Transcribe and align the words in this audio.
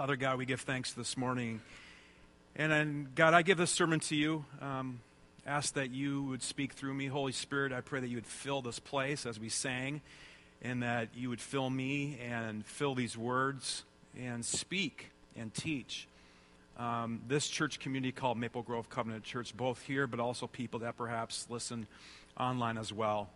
Father 0.00 0.16
God, 0.16 0.38
we 0.38 0.46
give 0.46 0.62
thanks 0.62 0.94
this 0.94 1.14
morning. 1.14 1.60
And, 2.56 2.72
and 2.72 3.14
God, 3.14 3.34
I 3.34 3.42
give 3.42 3.58
this 3.58 3.70
sermon 3.70 4.00
to 4.00 4.16
you. 4.16 4.46
Um, 4.62 5.00
ask 5.46 5.74
that 5.74 5.90
you 5.90 6.22
would 6.22 6.42
speak 6.42 6.72
through 6.72 6.94
me. 6.94 7.06
Holy 7.06 7.32
Spirit, 7.32 7.70
I 7.70 7.82
pray 7.82 8.00
that 8.00 8.08
you 8.08 8.16
would 8.16 8.26
fill 8.26 8.62
this 8.62 8.78
place 8.78 9.26
as 9.26 9.38
we 9.38 9.50
sang, 9.50 10.00
and 10.62 10.82
that 10.82 11.10
you 11.14 11.28
would 11.28 11.42
fill 11.42 11.68
me 11.68 12.18
and 12.26 12.64
fill 12.64 12.94
these 12.94 13.14
words 13.14 13.84
and 14.18 14.42
speak 14.42 15.10
and 15.36 15.52
teach. 15.52 16.08
Um, 16.78 17.20
this 17.28 17.46
church 17.46 17.78
community 17.78 18.12
called 18.12 18.38
Maple 18.38 18.62
Grove 18.62 18.88
Covenant 18.88 19.22
Church, 19.22 19.54
both 19.54 19.82
here, 19.82 20.06
but 20.06 20.18
also 20.18 20.46
people 20.46 20.80
that 20.80 20.96
perhaps 20.96 21.46
listen 21.50 21.86
online 22.38 22.78
as 22.78 22.90
well. 22.90 23.28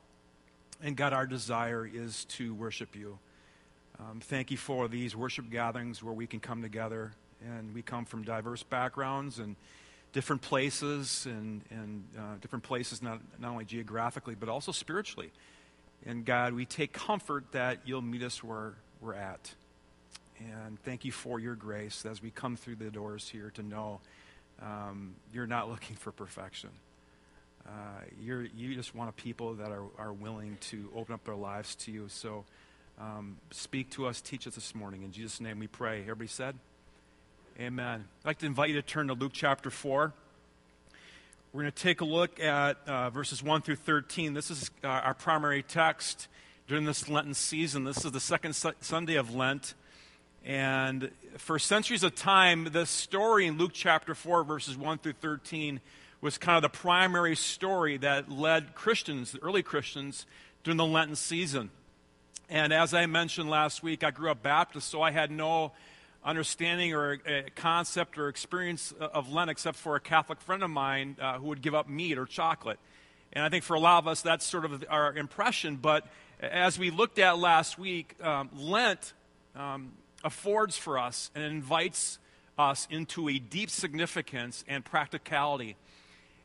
And 0.83 0.96
God, 0.96 1.12
our 1.12 1.27
desire 1.27 1.87
is 1.87 2.25
to 2.31 2.55
worship 2.55 2.96
you. 2.96 3.19
Um, 4.01 4.21
thank 4.21 4.51
you 4.51 4.57
for 4.57 4.89
these 4.89 5.15
worship 5.15 5.51
gatherings 5.51 6.03
where 6.03 6.13
we 6.13 6.27
can 6.27 6.41
come 6.41 6.63
together 6.63 7.13
and 7.41 7.73
we 7.75 7.83
come 7.83 8.05
from 8.05 8.23
diverse 8.23 8.62
backgrounds 8.62 9.39
and 9.39 9.55
different 10.12 10.43
places 10.43 11.27
and, 11.27 11.62
and 11.71 12.05
uh, 12.19 12.37
different 12.41 12.65
places 12.65 13.02
not, 13.02 13.21
not 13.38 13.52
only 13.52 13.65
geographically 13.65 14.35
but 14.35 14.49
also 14.49 14.73
spiritually. 14.73 15.30
And 16.05 16.25
God, 16.25 16.55
we 16.55 16.66
take 16.66 16.93
comfort 16.93 17.45
that 17.52 17.79
you'll 17.85 18.02
meet 18.02 18.23
us 18.23 18.43
where 18.43 18.75
we're 19.01 19.15
at. 19.15 19.55
And 20.41 20.83
thank 20.83 21.05
you 21.05 21.13
for 21.13 21.38
your 21.38 21.55
grace 21.55 22.05
as 22.05 22.21
we 22.21 22.30
come 22.30 22.57
through 22.57 22.77
the 22.77 22.91
doors 22.91 23.29
here 23.29 23.52
to 23.55 23.63
know 23.63 24.01
um, 24.61 25.15
you're 25.33 25.47
not 25.47 25.71
looking 25.71 25.95
for 25.97 26.11
perfection. 26.11 26.71
Uh, 27.66 27.71
you're, 28.21 28.43
you 28.43 28.74
just 28.74 28.95
want 28.95 29.09
a 29.09 29.13
people 29.13 29.55
that 29.55 29.71
are, 29.71 29.85
are 29.99 30.13
willing 30.13 30.59
to 30.61 30.91
open 30.97 31.15
up 31.15 31.24
their 31.24 31.37
lives 31.37 31.77
to 31.77 31.93
you. 31.93 32.07
So 32.09 32.45
um, 33.01 33.39
speak 33.51 33.91
to 33.91 34.07
us, 34.07 34.21
teach 34.21 34.47
us 34.47 34.55
this 34.55 34.75
morning. 34.75 35.02
In 35.02 35.12
Jesus' 35.12 35.41
name 35.41 35.59
we 35.59 35.66
pray. 35.66 36.02
Everybody 36.02 36.29
said? 36.29 36.55
Amen. 37.59 38.05
I'd 38.23 38.27
like 38.27 38.39
to 38.39 38.47
invite 38.47 38.69
you 38.71 38.77
to 38.77 38.83
turn 38.83 39.09
to 39.09 39.15
Luke 39.15 39.33
chapter 39.33 39.71
4. 39.71 40.12
We're 41.52 41.60
going 41.60 41.73
to 41.73 41.83
take 41.83 42.01
a 42.01 42.05
look 42.05 42.41
at 42.41 42.79
uh, 42.87 43.10
verses 43.10 43.43
1 43.43 43.63
through 43.63 43.77
13. 43.77 44.35
This 44.35 44.51
is 44.51 44.71
uh, 44.83 44.88
our 44.88 45.15
primary 45.15 45.63
text 45.63 46.29
during 46.66 46.85
this 46.85 47.09
Lenten 47.09 47.35
season. 47.35 47.85
This 47.85 48.05
is 48.05 48.13
the 48.13 48.21
second 48.21 48.55
su- 48.55 48.73
Sunday 48.80 49.15
of 49.16 49.35
Lent. 49.35 49.74
And 50.45 51.11
for 51.37 51.59
centuries 51.59 52.02
of 52.02 52.15
time, 52.15 52.68
this 52.73 52.90
story 52.90 53.46
in 53.46 53.57
Luke 53.57 53.73
chapter 53.73 54.15
4, 54.15 54.45
verses 54.45 54.77
1 54.77 54.99
through 54.99 55.15
13, 55.21 55.80
was 56.21 56.38
kind 56.38 56.57
of 56.57 56.63
the 56.63 56.77
primary 56.77 57.37
story 57.37 57.96
that 57.99 58.30
led 58.30 58.74
Christians, 58.74 59.33
the 59.33 59.43
early 59.43 59.63
Christians, 59.63 60.27
during 60.63 60.77
the 60.77 60.87
Lenten 60.87 61.16
season. 61.16 61.71
And 62.48 62.73
as 62.73 62.92
I 62.92 63.06
mentioned 63.06 63.48
last 63.48 63.82
week, 63.82 64.04
I 64.04 64.10
grew 64.10 64.31
up 64.31 64.42
Baptist, 64.42 64.88
so 64.88 65.00
I 65.00 65.10
had 65.10 65.31
no 65.31 65.72
understanding 66.22 66.92
or 66.94 67.19
a 67.26 67.44
concept 67.54 68.19
or 68.19 68.28
experience 68.28 68.92
of 68.98 69.32
Lent 69.32 69.50
except 69.50 69.76
for 69.76 69.97
a 69.97 70.00
Catholic 70.00 70.41
friend 70.41 70.62
of 70.62 70.70
mine 70.70 71.16
uh, 71.20 71.38
who 71.38 71.48
would 71.48 71.62
give 71.62 71.75
up 71.75 71.88
meat 71.88 72.19
or 72.19 72.26
chocolate. 72.26 72.78
And 73.32 73.44
I 73.44 73.48
think 73.48 73.65
for 73.65 73.75
a 73.75 73.81
lot 73.81 73.98
of 73.98 74.09
us, 74.09 74.22
that's 74.22 74.44
sort 74.44 74.65
of 74.65 74.84
our 74.88 75.15
impression. 75.15 75.76
But 75.76 76.06
as 76.41 76.78
we 76.78 76.91
looked 76.91 77.19
at 77.19 77.38
last 77.38 77.78
week, 77.78 78.15
um, 78.22 78.50
Lent 78.54 79.15
um, 79.56 79.92
affords 80.22 80.76
for 80.76 80.98
us 80.98 81.31
and 81.34 81.44
invites 81.44 82.19
us 82.59 82.87
into 82.91 83.28
a 83.28 83.38
deep 83.38 83.70
significance 83.70 84.65
and 84.69 84.84
practicality. 84.84 85.76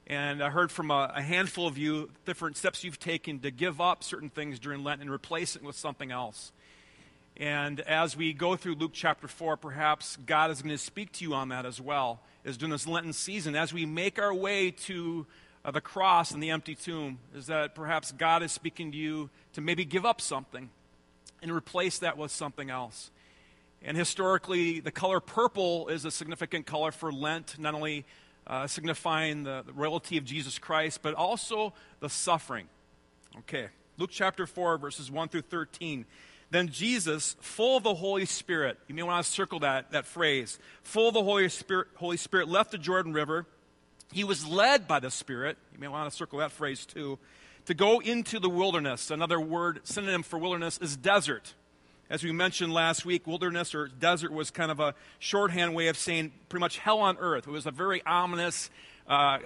And 0.09 0.41
I 0.41 0.49
heard 0.49 0.71
from 0.71 0.89
a, 0.89 1.13
a 1.15 1.21
handful 1.21 1.67
of 1.67 1.77
you 1.77 2.09
different 2.25 2.57
steps 2.57 2.83
you've 2.83 2.99
taken 2.99 3.39
to 3.41 3.51
give 3.51 3.79
up 3.79 4.03
certain 4.03 4.31
things 4.31 4.57
during 4.57 4.83
Lent 4.83 5.01
and 5.01 5.11
replace 5.11 5.55
it 5.55 5.61
with 5.61 5.75
something 5.75 6.11
else. 6.11 6.51
And 7.37 7.79
as 7.81 8.17
we 8.17 8.33
go 8.33 8.55
through 8.55 8.73
Luke 8.75 8.91
chapter 8.91 9.27
4, 9.27 9.55
perhaps 9.55 10.17
God 10.25 10.49
is 10.49 10.63
going 10.63 10.73
to 10.73 10.79
speak 10.79 11.11
to 11.13 11.23
you 11.23 11.35
on 11.35 11.49
that 11.49 11.63
as 11.63 11.79
well, 11.79 12.21
as 12.43 12.57
during 12.57 12.71
this 12.71 12.87
Lenten 12.87 13.13
season, 13.13 13.55
as 13.55 13.71
we 13.71 13.85
make 13.85 14.17
our 14.17 14.33
way 14.33 14.71
to 14.71 15.27
uh, 15.63 15.69
the 15.69 15.79
cross 15.79 16.31
and 16.31 16.41
the 16.41 16.49
empty 16.49 16.73
tomb, 16.73 17.19
is 17.35 17.45
that 17.45 17.75
perhaps 17.75 18.11
God 18.11 18.41
is 18.41 18.51
speaking 18.51 18.91
to 18.91 18.97
you 18.97 19.29
to 19.53 19.61
maybe 19.61 19.85
give 19.85 20.07
up 20.07 20.21
something 20.21 20.71
and 21.43 21.51
replace 21.51 21.99
that 21.99 22.17
with 22.17 22.31
something 22.31 22.71
else. 22.71 23.11
And 23.83 23.95
historically, 23.95 24.79
the 24.79 24.91
color 24.91 25.19
purple 25.19 25.87
is 25.87 26.03
a 26.03 26.11
significant 26.11 26.65
color 26.65 26.91
for 26.91 27.13
Lent, 27.13 27.59
not 27.59 27.75
only 27.75 28.05
uh, 28.49 28.65
signifying 28.67 29.43
the, 29.43 29.63
the 29.65 29.73
royalty 29.73 30.17
of 30.17 30.25
Jesus 30.25 30.57
Christ, 30.57 31.01
but 31.01 31.13
also 31.13 31.73
the 31.99 32.09
suffering. 32.09 32.67
Okay, 33.39 33.67
Luke 33.97 34.09
chapter 34.11 34.47
4, 34.47 34.79
verses 34.79 35.11
1 35.11 35.29
through 35.29 35.43
13. 35.43 36.05
Then 36.51 36.69
Jesus, 36.69 37.35
full 37.41 37.77
of 37.77 37.83
the 37.83 37.93
Holy 37.93 38.25
Spirit, 38.25 38.79
you 38.87 38.95
may 38.95 39.03
want 39.03 39.23
to 39.23 39.31
circle 39.31 39.59
that, 39.59 39.91
that 39.91 40.07
phrase, 40.07 40.57
full 40.81 41.09
of 41.09 41.13
the 41.13 41.23
Holy 41.23 41.47
Spirit, 41.47 41.89
Holy 41.95 42.17
Spirit, 42.17 42.47
left 42.47 42.71
the 42.71 42.79
Jordan 42.79 43.13
River. 43.13 43.45
He 44.11 44.23
was 44.23 44.47
led 44.47 44.87
by 44.87 44.99
the 44.99 45.11
Spirit, 45.11 45.57
you 45.71 45.79
may 45.79 45.87
want 45.87 46.09
to 46.09 46.15
circle 46.15 46.39
that 46.39 46.51
phrase 46.51 46.87
too, 46.87 47.19
to 47.65 47.75
go 47.75 47.99
into 47.99 48.39
the 48.39 48.49
wilderness. 48.49 49.11
Another 49.11 49.39
word, 49.39 49.81
synonym 49.83 50.23
for 50.23 50.39
wilderness, 50.39 50.79
is 50.79 50.97
desert. 50.97 51.53
As 52.09 52.23
we 52.23 52.31
mentioned 52.31 52.73
last 52.73 53.05
week, 53.05 53.27
wilderness 53.27 53.75
or 53.75 53.87
desert 53.87 54.31
was 54.33 54.49
kind 54.49 54.71
of 54.71 54.79
a 54.79 54.95
shorthand 55.19 55.75
way 55.75 55.87
of 55.89 55.97
saying 55.97 56.31
pretty 56.49 56.61
much 56.61 56.79
hell 56.79 56.99
on 56.99 57.17
earth. 57.19 57.47
It 57.47 57.51
was 57.51 57.67
a 57.67 57.71
very 57.71 58.03
ominous 58.03 58.71
uh, 59.07 59.37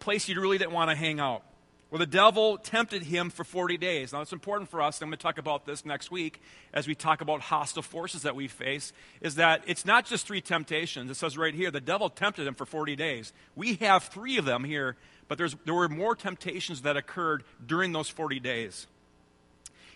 place 0.00 0.28
you 0.28 0.40
really 0.40 0.58
didn't 0.58 0.72
want 0.72 0.90
to 0.90 0.96
hang 0.96 1.20
out 1.20 1.42
Well, 1.90 2.00
the 2.00 2.06
devil 2.06 2.58
tempted 2.58 3.04
him 3.04 3.30
for 3.30 3.44
40 3.44 3.76
days. 3.76 4.12
Now, 4.12 4.20
it's 4.20 4.32
important 4.32 4.68
for 4.68 4.82
us, 4.82 5.00
I'm 5.00 5.10
going 5.10 5.16
to 5.16 5.22
talk 5.22 5.38
about 5.38 5.64
this 5.64 5.84
next 5.84 6.10
week 6.10 6.42
as 6.74 6.88
we 6.88 6.96
talk 6.96 7.20
about 7.20 7.40
hostile 7.40 7.82
forces 7.82 8.22
that 8.22 8.34
we 8.34 8.48
face, 8.48 8.92
is 9.20 9.36
that 9.36 9.62
it's 9.66 9.86
not 9.86 10.04
just 10.04 10.26
three 10.26 10.40
temptations. 10.40 11.10
It 11.12 11.14
says 11.14 11.38
right 11.38 11.54
here, 11.54 11.70
the 11.70 11.80
devil 11.80 12.10
tempted 12.10 12.48
him 12.48 12.54
for 12.54 12.66
40 12.66 12.96
days. 12.96 13.32
We 13.54 13.76
have 13.76 14.04
three 14.04 14.38
of 14.38 14.44
them 14.44 14.64
here, 14.64 14.96
but 15.28 15.38
there 15.38 15.74
were 15.74 15.88
more 15.88 16.16
temptations 16.16 16.82
that 16.82 16.96
occurred 16.96 17.44
during 17.64 17.92
those 17.92 18.08
40 18.08 18.40
days. 18.40 18.88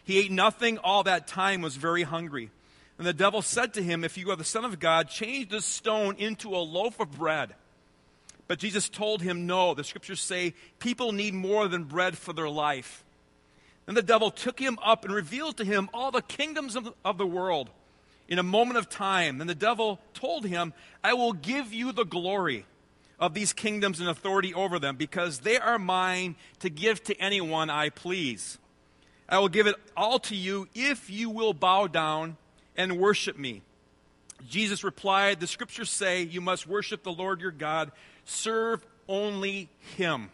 He 0.04 0.18
ate 0.18 0.30
nothing 0.30 0.78
all 0.78 1.02
that 1.04 1.26
time, 1.26 1.62
was 1.62 1.76
very 1.76 2.02
hungry. 2.02 2.50
And 2.98 3.06
the 3.06 3.12
devil 3.12 3.42
said 3.42 3.74
to 3.74 3.82
him, 3.82 4.04
If 4.04 4.18
you 4.18 4.30
are 4.30 4.36
the 4.36 4.44
Son 4.44 4.64
of 4.64 4.78
God, 4.78 5.08
change 5.08 5.48
this 5.48 5.64
stone 5.64 6.16
into 6.18 6.54
a 6.54 6.58
loaf 6.58 7.00
of 7.00 7.12
bread. 7.12 7.54
But 8.48 8.58
Jesus 8.58 8.88
told 8.88 9.22
him, 9.22 9.46
No. 9.46 9.74
The 9.74 9.84
scriptures 9.84 10.20
say 10.20 10.54
people 10.78 11.12
need 11.12 11.34
more 11.34 11.68
than 11.68 11.84
bread 11.84 12.18
for 12.18 12.32
their 12.32 12.48
life. 12.48 13.04
Then 13.86 13.94
the 13.94 14.02
devil 14.02 14.30
took 14.30 14.60
him 14.60 14.78
up 14.84 15.04
and 15.04 15.14
revealed 15.14 15.56
to 15.56 15.64
him 15.64 15.88
all 15.92 16.10
the 16.10 16.22
kingdoms 16.22 16.76
of, 16.76 16.92
of 17.04 17.18
the 17.18 17.26
world 17.26 17.70
in 18.28 18.38
a 18.38 18.44
moment 18.44 18.78
of 18.78 18.88
time. 18.88 19.38
Then 19.38 19.46
the 19.46 19.54
devil 19.54 20.00
told 20.14 20.46
him, 20.46 20.72
I 21.02 21.14
will 21.14 21.32
give 21.32 21.72
you 21.72 21.92
the 21.92 22.04
glory 22.04 22.66
of 23.18 23.34
these 23.34 23.52
kingdoms 23.52 24.00
and 24.00 24.08
authority 24.08 24.54
over 24.54 24.78
them 24.78 24.96
because 24.96 25.40
they 25.40 25.58
are 25.58 25.78
mine 25.78 26.36
to 26.60 26.70
give 26.70 27.02
to 27.04 27.16
anyone 27.20 27.70
I 27.70 27.88
please. 27.88 28.58
I 29.32 29.38
will 29.38 29.48
give 29.48 29.66
it 29.66 29.76
all 29.96 30.18
to 30.20 30.36
you 30.36 30.68
if 30.74 31.08
you 31.08 31.30
will 31.30 31.54
bow 31.54 31.86
down 31.86 32.36
and 32.76 32.98
worship 32.98 33.38
me. 33.38 33.62
Jesus 34.46 34.84
replied, 34.84 35.40
The 35.40 35.46
scriptures 35.46 35.88
say 35.88 36.22
you 36.22 36.42
must 36.42 36.66
worship 36.66 37.02
the 37.02 37.12
Lord 37.12 37.40
your 37.40 37.50
God 37.50 37.92
serve 38.26 38.84
only 39.08 39.70
him. 39.96 40.30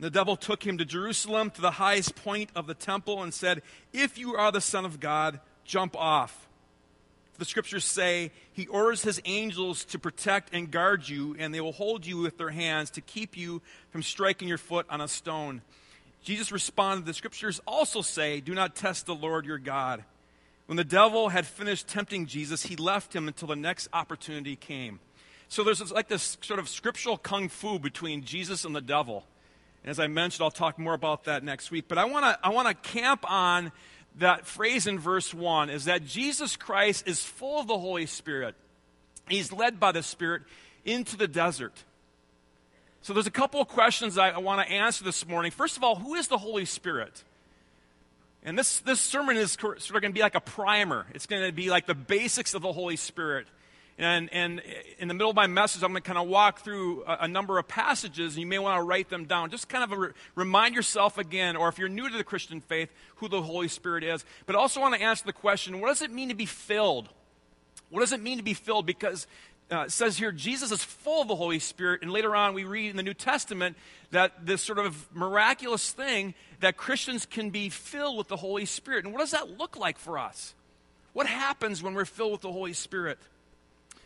The 0.00 0.08
devil 0.08 0.36
took 0.36 0.66
him 0.66 0.78
to 0.78 0.86
Jerusalem, 0.86 1.50
to 1.50 1.60
the 1.60 1.72
highest 1.72 2.16
point 2.16 2.48
of 2.56 2.66
the 2.66 2.72
temple, 2.72 3.22
and 3.22 3.34
said, 3.34 3.60
If 3.92 4.16
you 4.16 4.34
are 4.36 4.50
the 4.50 4.62
Son 4.62 4.86
of 4.86 4.98
God, 4.98 5.38
jump 5.66 5.94
off. 5.98 6.48
The 7.38 7.44
scriptures 7.44 7.84
say 7.84 8.30
he 8.54 8.66
orders 8.68 9.02
his 9.02 9.20
angels 9.26 9.84
to 9.86 9.98
protect 9.98 10.54
and 10.54 10.70
guard 10.70 11.06
you, 11.06 11.36
and 11.38 11.52
they 11.52 11.60
will 11.60 11.72
hold 11.72 12.06
you 12.06 12.16
with 12.16 12.38
their 12.38 12.50
hands 12.50 12.88
to 12.92 13.02
keep 13.02 13.36
you 13.36 13.60
from 13.90 14.02
striking 14.02 14.48
your 14.48 14.56
foot 14.56 14.86
on 14.88 15.02
a 15.02 15.08
stone. 15.08 15.60
Jesus 16.26 16.50
responded, 16.50 17.06
The 17.06 17.14
scriptures 17.14 17.60
also 17.68 18.02
say, 18.02 18.40
Do 18.40 18.52
not 18.52 18.74
test 18.74 19.06
the 19.06 19.14
Lord 19.14 19.46
your 19.46 19.58
God. 19.58 20.02
When 20.66 20.74
the 20.74 20.82
devil 20.82 21.28
had 21.28 21.46
finished 21.46 21.86
tempting 21.86 22.26
Jesus, 22.26 22.64
he 22.64 22.74
left 22.74 23.14
him 23.14 23.28
until 23.28 23.46
the 23.46 23.54
next 23.54 23.86
opportunity 23.92 24.56
came. 24.56 24.98
So 25.46 25.62
there's 25.62 25.92
like 25.92 26.08
this 26.08 26.36
sort 26.40 26.58
of 26.58 26.68
scriptural 26.68 27.16
kung 27.16 27.48
fu 27.48 27.78
between 27.78 28.24
Jesus 28.24 28.64
and 28.64 28.74
the 28.74 28.80
devil. 28.80 29.24
And 29.84 29.90
as 29.92 30.00
I 30.00 30.08
mentioned, 30.08 30.42
I'll 30.42 30.50
talk 30.50 30.80
more 30.80 30.94
about 30.94 31.26
that 31.26 31.44
next 31.44 31.70
week. 31.70 31.84
But 31.86 31.96
I 31.96 32.06
want 32.06 32.24
to 32.24 32.36
I 32.42 32.48
want 32.48 32.66
to 32.66 32.74
camp 32.74 33.24
on 33.30 33.70
that 34.16 34.46
phrase 34.46 34.88
in 34.88 34.98
verse 34.98 35.32
1 35.32 35.70
is 35.70 35.84
that 35.84 36.04
Jesus 36.04 36.56
Christ 36.56 37.06
is 37.06 37.22
full 37.22 37.60
of 37.60 37.68
the 37.68 37.78
Holy 37.78 38.06
Spirit. 38.06 38.56
He's 39.28 39.52
led 39.52 39.78
by 39.78 39.92
the 39.92 40.02
Spirit 40.02 40.42
into 40.84 41.16
the 41.16 41.28
desert. 41.28 41.84
So 43.06 43.12
there's 43.12 43.28
a 43.28 43.30
couple 43.30 43.60
of 43.60 43.68
questions 43.68 44.18
I, 44.18 44.30
I 44.30 44.38
want 44.38 44.66
to 44.66 44.74
answer 44.74 45.04
this 45.04 45.28
morning. 45.28 45.52
First 45.52 45.76
of 45.76 45.84
all, 45.84 45.94
who 45.94 46.16
is 46.16 46.26
the 46.26 46.38
Holy 46.38 46.64
Spirit? 46.64 47.22
And 48.42 48.58
this, 48.58 48.80
this 48.80 49.00
sermon 49.00 49.36
is 49.36 49.52
sort 49.52 49.78
of 49.78 49.92
going 49.92 50.10
to 50.10 50.12
be 50.12 50.22
like 50.22 50.34
a 50.34 50.40
primer. 50.40 51.06
It's 51.14 51.26
going 51.26 51.46
to 51.46 51.52
be 51.52 51.70
like 51.70 51.86
the 51.86 51.94
basics 51.94 52.52
of 52.52 52.62
the 52.62 52.72
Holy 52.72 52.96
Spirit. 52.96 53.46
And, 53.96 54.28
and 54.32 54.60
in 54.98 55.06
the 55.06 55.14
middle 55.14 55.30
of 55.30 55.36
my 55.36 55.46
message, 55.46 55.84
I'm 55.84 55.92
going 55.92 56.02
to 56.02 56.08
kind 56.08 56.18
of 56.18 56.26
walk 56.26 56.62
through 56.62 57.04
a, 57.04 57.18
a 57.20 57.28
number 57.28 57.60
of 57.60 57.68
passages, 57.68 58.34
and 58.34 58.40
you 58.40 58.46
may 58.48 58.58
want 58.58 58.76
to 58.76 58.82
write 58.82 59.08
them 59.08 59.26
down. 59.26 59.50
Just 59.50 59.68
kind 59.68 59.84
of 59.84 59.96
re- 59.96 60.10
remind 60.34 60.74
yourself 60.74 61.16
again, 61.16 61.54
or 61.54 61.68
if 61.68 61.78
you're 61.78 61.88
new 61.88 62.10
to 62.10 62.18
the 62.18 62.24
Christian 62.24 62.60
faith, 62.60 62.90
who 63.18 63.28
the 63.28 63.40
Holy 63.40 63.68
Spirit 63.68 64.02
is. 64.02 64.24
But 64.46 64.56
I 64.56 64.58
also 64.58 64.80
want 64.80 64.96
to 64.96 65.00
answer 65.00 65.24
the 65.24 65.32
question 65.32 65.80
what 65.80 65.90
does 65.90 66.02
it 66.02 66.10
mean 66.10 66.30
to 66.30 66.34
be 66.34 66.46
filled 66.46 67.08
What 67.88 68.00
does 68.00 68.10
it 68.10 68.20
mean 68.20 68.38
to 68.38 68.42
be 68.42 68.54
filled? 68.54 68.84
Because 68.84 69.28
uh, 69.70 69.88
says 69.88 70.16
here 70.16 70.32
Jesus 70.32 70.70
is 70.70 70.82
full 70.82 71.22
of 71.22 71.28
the 71.28 71.36
Holy 71.36 71.58
Spirit, 71.58 72.02
and 72.02 72.10
later 72.10 72.34
on 72.36 72.54
we 72.54 72.64
read 72.64 72.90
in 72.90 72.96
the 72.96 73.02
New 73.02 73.14
Testament 73.14 73.76
that 74.10 74.46
this 74.46 74.62
sort 74.62 74.78
of 74.78 75.08
miraculous 75.14 75.90
thing 75.90 76.34
that 76.60 76.76
Christians 76.76 77.26
can 77.26 77.50
be 77.50 77.68
filled 77.68 78.16
with 78.16 78.28
the 78.28 78.36
Holy 78.36 78.64
Spirit. 78.64 79.04
And 79.04 79.12
what 79.12 79.20
does 79.20 79.32
that 79.32 79.58
look 79.58 79.76
like 79.76 79.98
for 79.98 80.18
us? 80.18 80.54
What 81.12 81.26
happens 81.26 81.82
when 81.82 81.94
we're 81.94 82.04
filled 82.04 82.32
with 82.32 82.40
the 82.42 82.52
Holy 82.52 82.72
Spirit? 82.72 83.18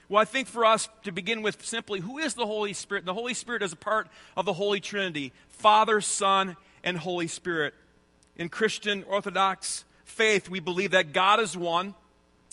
Well, 0.09 0.21
I 0.21 0.25
think 0.25 0.49
for 0.49 0.65
us 0.65 0.89
to 1.05 1.13
begin 1.13 1.43
with 1.43 1.65
simply, 1.65 2.01
who 2.01 2.19
is 2.19 2.35
the 2.35 2.47
Holy 2.47 2.73
Spirit? 2.73 3.05
The 3.05 3.15
Holy 3.15 3.35
Spirit 3.35 3.63
is 3.63 3.73
a 3.73 3.77
part 3.77 4.09
of 4.37 4.45
the 4.45 4.53
Holy 4.53 4.81
Trinity 4.81 5.33
Father, 5.49 6.01
Son, 6.01 6.57
and 6.83 6.97
Holy 6.97 7.29
Spirit. 7.29 7.75
In 8.37 8.49
Christian 8.49 9.05
Orthodox 9.05 9.85
faith, 10.05 10.49
we 10.49 10.59
believe 10.59 10.93
that 10.93 11.13
God 11.13 11.39
is 11.39 11.57
one 11.57 11.95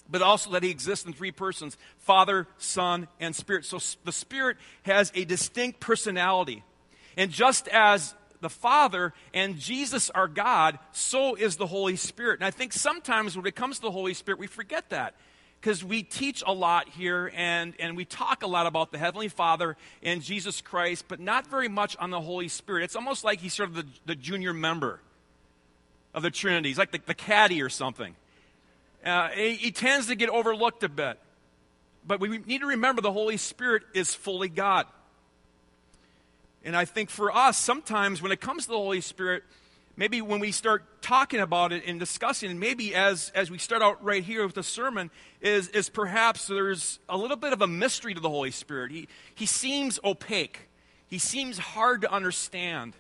but 0.10 0.22
also 0.22 0.52
that 0.52 0.64
he 0.64 0.70
exists 0.70 1.06
in 1.06 1.14
three 1.14 1.32
persons 1.32 1.78
Father, 2.00 2.48
Son, 2.58 3.08
and 3.20 3.36
Spirit. 3.36 3.66
So 3.66 3.80
the 4.04 4.12
Spirit 4.12 4.58
has 4.84 5.12
a 5.16 5.26
distinct 5.26 5.80
personality. 5.80 6.64
And 7.18 7.32
just 7.32 7.68
as 7.70 8.14
the 8.42 8.50
Father 8.50 9.14
and 9.34 9.58
Jesus 9.58 10.10
are 10.12 10.28
God, 10.28 10.80
so 10.92 11.36
is 11.36 11.58
the 11.58 11.68
Holy 11.68 11.96
Spirit. 11.96 12.40
And 12.40 12.46
I 12.46 12.52
think 12.52 12.74
sometimes 12.74 13.36
when 13.36 13.46
it 13.46 13.56
comes 13.56 13.78
to 13.78 13.82
the 13.84 13.92
Holy 13.92 14.14
Spirit, 14.14 14.40
we 14.40 14.48
forget 14.48 14.90
that. 14.90 15.16
Because 15.60 15.84
we 15.84 16.04
teach 16.04 16.44
a 16.46 16.54
lot 16.54 16.88
here 16.88 17.32
and, 17.36 17.74
and 17.80 17.98
we 17.98 18.06
talk 18.06 18.44
a 18.44 18.48
lot 18.48 18.68
about 18.68 18.92
the 18.92 19.00
Heavenly 19.00 19.28
Father 19.28 19.76
and 20.04 20.22
Jesus 20.22 20.62
Christ, 20.62 21.06
but 21.08 21.20
not 21.20 21.48
very 21.48 21.68
much 21.68 21.98
on 21.98 22.12
the 22.12 22.22
Holy 22.22 22.48
Spirit. 22.48 22.84
It's 22.84 22.96
almost 22.96 23.24
like 23.24 23.40
he's 23.40 23.56
sort 23.56 23.70
of 23.70 23.76
the, 23.76 23.86
the 24.06 24.16
junior 24.16 24.54
member 24.54 25.00
of 26.14 26.22
the 26.22 26.30
Trinity. 26.30 26.70
He's 26.70 26.78
like 26.78 26.92
the, 26.92 27.02
the 27.04 27.16
caddy 27.16 27.64
or 27.64 27.70
something. 27.70 28.16
Uh, 29.08 29.30
he, 29.30 29.54
he 29.54 29.72
tends 29.72 30.08
to 30.08 30.16
get 30.16 30.30
overlooked 30.30 30.84
a 30.84 30.90
bit. 30.90 31.18
But 32.06 32.20
we 32.20 32.38
need 32.40 32.60
to 32.60 32.68
remember 32.68 33.02
the 33.02 33.12
Holy 33.12 33.38
Spirit 33.38 33.84
is 33.94 34.14
fully 34.14 34.50
God. 34.50 34.86
And 36.64 36.76
I 36.76 36.84
think 36.86 37.10
for 37.10 37.34
us, 37.34 37.58
sometimes 37.58 38.22
when 38.22 38.32
it 38.34 38.42
comes 38.42 38.66
to 38.66 38.72
the 38.72 38.78
Holy 38.78 39.00
Spirit, 39.00 39.44
maybe 39.96 40.22
when 40.22 40.42
we 40.42 40.52
start 40.52 41.02
talking 41.02 41.40
about 41.40 41.72
it 41.72 41.84
and 41.86 42.00
discussing, 42.00 42.52
and 42.52 42.60
maybe 42.60 42.94
as, 42.94 43.32
as 43.34 43.50
we 43.50 43.58
start 43.58 43.82
out 43.82 44.04
right 44.04 44.24
here 44.24 44.46
with 44.46 44.56
the 44.56 44.64
sermon, 44.64 45.10
is, 45.40 45.70
is 45.70 45.88
perhaps 45.88 46.48
there's 46.48 47.00
a 47.08 47.16
little 47.16 47.38
bit 47.38 47.54
of 47.54 47.62
a 47.62 47.68
mystery 47.68 48.14
to 48.14 48.20
the 48.20 48.30
Holy 48.30 48.52
Spirit. 48.52 48.92
He, 48.92 49.08
he 49.34 49.46
seems 49.46 50.00
opaque, 50.04 50.68
he 51.08 51.20
seems 51.20 51.58
hard 51.58 52.02
to 52.02 52.12
understand. 52.12 52.94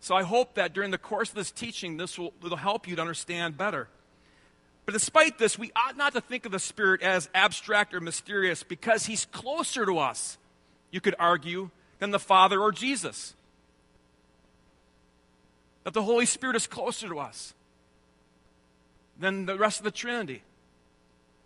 So 0.00 0.14
I 0.14 0.22
hope 0.22 0.54
that 0.54 0.72
during 0.72 0.92
the 0.92 0.98
course 0.98 1.30
of 1.30 1.34
this 1.34 1.50
teaching, 1.50 1.96
this 1.96 2.16
will, 2.16 2.32
it'll 2.44 2.56
help 2.56 2.86
you 2.86 2.94
to 2.94 3.00
understand 3.02 3.56
better. 3.56 3.88
But 4.88 4.94
despite 4.94 5.38
this, 5.38 5.58
we 5.58 5.70
ought 5.76 5.98
not 5.98 6.14
to 6.14 6.20
think 6.22 6.46
of 6.46 6.52
the 6.52 6.58
Spirit 6.58 7.02
as 7.02 7.28
abstract 7.34 7.92
or 7.92 8.00
mysterious 8.00 8.62
because 8.62 9.04
He's 9.04 9.26
closer 9.26 9.84
to 9.84 9.98
us, 9.98 10.38
you 10.90 11.02
could 11.02 11.14
argue, 11.18 11.68
than 11.98 12.10
the 12.10 12.18
Father 12.18 12.58
or 12.58 12.72
Jesus. 12.72 13.34
That 15.84 15.92
the 15.92 16.02
Holy 16.02 16.24
Spirit 16.24 16.56
is 16.56 16.66
closer 16.66 17.06
to 17.06 17.18
us 17.18 17.52
than 19.18 19.44
the 19.44 19.58
rest 19.58 19.78
of 19.78 19.84
the 19.84 19.90
Trinity. 19.90 20.42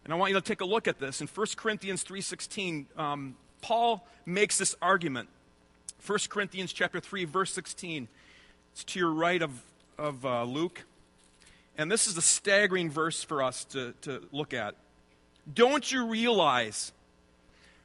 And 0.05 0.13
I 0.13 0.17
want 0.17 0.31
you 0.31 0.37
to 0.37 0.41
take 0.41 0.61
a 0.61 0.65
look 0.65 0.87
at 0.87 1.01
this. 1.01 1.21
In 1.21 1.27
1 1.27 1.47
Corinthians 1.57 2.05
3.16, 2.05 2.97
um, 2.97 3.35
Paul 3.61 4.07
makes 4.25 4.57
this 4.57 4.77
argument. 4.81 5.29
1 6.07 6.17
Corinthians 6.29 6.73
chapter 6.73 7.01
3, 7.01 7.25
verse 7.25 7.53
16. 7.53 8.07
It's 8.71 8.85
to 8.85 9.01
your 9.01 9.11
right 9.11 9.43
of, 9.43 9.65
of 9.99 10.25
uh, 10.25 10.45
Luke. 10.45 10.85
And 11.83 11.91
this 11.91 12.07
is 12.07 12.17
a 12.17 12.23
staggering 12.23 12.91
verse 12.91 13.25
for 13.25 13.43
us 13.43 13.65
to, 13.67 13.93
to 14.03 14.23
look 14.31 14.55
at. 14.55 14.77
Don't 15.53 15.91
you 15.91 16.07
realize 16.07 16.93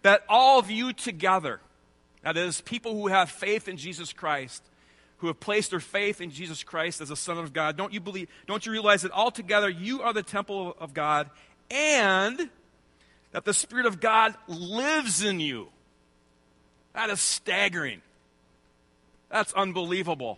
that 0.04 0.24
all 0.30 0.60
of 0.60 0.70
you 0.70 0.94
together, 0.94 1.60
that 2.22 2.38
is, 2.38 2.62
people 2.62 2.94
who 2.94 3.08
have 3.08 3.32
faith 3.32 3.68
in 3.68 3.76
Jesus 3.76 4.14
Christ, 4.14 4.62
who 5.18 5.28
have 5.28 5.40
placed 5.40 5.72
their 5.72 5.80
faith 5.80 6.22
in 6.22 6.30
Jesus 6.30 6.64
Christ 6.64 7.02
as 7.02 7.10
the 7.10 7.16
Son 7.16 7.40
of 7.40 7.54
God, 7.54 7.76
don't 7.76 7.92
you 7.92 8.00
believe, 8.00 8.30
don't 8.46 8.64
you 8.68 8.72
realize 8.72 9.02
that 9.02 9.12
all 9.12 9.32
together 9.32 9.68
you 9.68 10.04
are 10.04 10.14
the 10.14 10.22
temple 10.22 10.78
of 10.80 10.94
God 10.94 11.32
and 11.72 12.52
that 13.32 13.46
the 13.46 13.54
Spirit 13.54 13.88
of 13.88 14.00
God 14.00 14.36
lives 14.48 15.24
in 15.24 15.40
you? 15.40 15.70
That 16.94 17.10
is 17.10 17.20
staggering. 17.20 18.04
That's 19.30 19.54
unbelievable. 19.54 20.38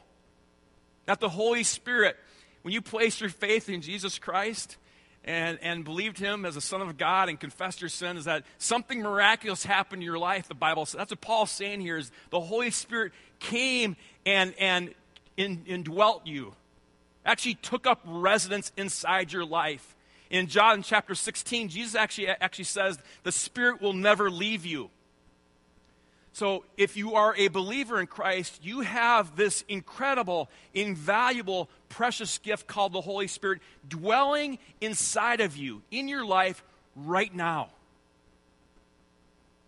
That 1.07 1.19
the 1.19 1.27
Holy 1.27 1.65
Spirit 1.65 2.15
when 2.61 2.73
you 2.73 2.81
placed 2.81 3.21
your 3.21 3.29
faith 3.29 3.69
in 3.69 3.81
Jesus 3.81 4.19
Christ 4.19 4.77
and, 5.23 5.59
and 5.61 5.83
believed 5.83 6.19
him 6.19 6.45
as 6.45 6.55
a 6.55 6.61
son 6.61 6.81
of 6.81 6.97
God 6.97 7.29
and 7.29 7.39
confessed 7.39 7.81
your 7.81 7.89
sin, 7.89 8.17
is 8.17 8.25
that 8.25 8.43
something 8.57 9.01
miraculous 9.01 9.63
happened 9.63 10.01
in 10.01 10.05
your 10.05 10.19
life, 10.19 10.47
the 10.47 10.55
Bible 10.55 10.85
says. 10.85 10.97
That's 10.97 11.11
what 11.11 11.21
Paul's 11.21 11.51
saying 11.51 11.81
here 11.81 11.97
is 11.97 12.11
the 12.29 12.39
Holy 12.39 12.71
Spirit 12.71 13.13
came 13.39 13.95
and, 14.25 14.53
and 14.59 14.93
in, 15.37 15.63
indwelt 15.65 16.25
you, 16.25 16.53
actually 17.25 17.55
took 17.55 17.87
up 17.87 18.01
residence 18.05 18.71
inside 18.77 19.31
your 19.31 19.45
life. 19.45 19.95
In 20.29 20.47
John 20.47 20.83
chapter 20.83 21.15
16, 21.15 21.69
Jesus 21.69 21.95
actually, 21.95 22.27
actually 22.27 22.65
says, 22.65 22.99
the 23.23 23.31
Spirit 23.31 23.81
will 23.81 23.93
never 23.93 24.29
leave 24.29 24.65
you. 24.65 24.89
So, 26.31 26.63
if 26.77 26.95
you 26.95 27.15
are 27.15 27.35
a 27.35 27.47
believer 27.47 27.99
in 27.99 28.07
Christ, 28.07 28.59
you 28.63 28.81
have 28.81 29.35
this 29.35 29.63
incredible, 29.67 30.47
invaluable, 30.73 31.69
precious 31.89 32.37
gift 32.37 32.67
called 32.67 32.93
the 32.93 33.01
Holy 33.01 33.27
Spirit 33.27 33.59
dwelling 33.87 34.59
inside 34.79 35.41
of 35.41 35.57
you, 35.57 35.81
in 35.91 36.07
your 36.07 36.25
life, 36.25 36.63
right 36.95 37.33
now. 37.33 37.69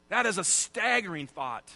That 0.09 0.25
is 0.25 0.37
a 0.37 0.43
staggering 0.43 1.27
thought. 1.27 1.69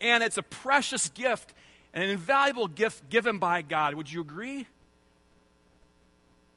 And 0.00 0.22
it's 0.22 0.38
a 0.38 0.42
precious 0.42 1.08
gift, 1.10 1.52
an 1.92 2.02
invaluable 2.02 2.68
gift 2.68 3.08
given 3.08 3.38
by 3.38 3.62
God. 3.62 3.94
Would 3.94 4.10
you 4.10 4.20
agree? 4.20 4.66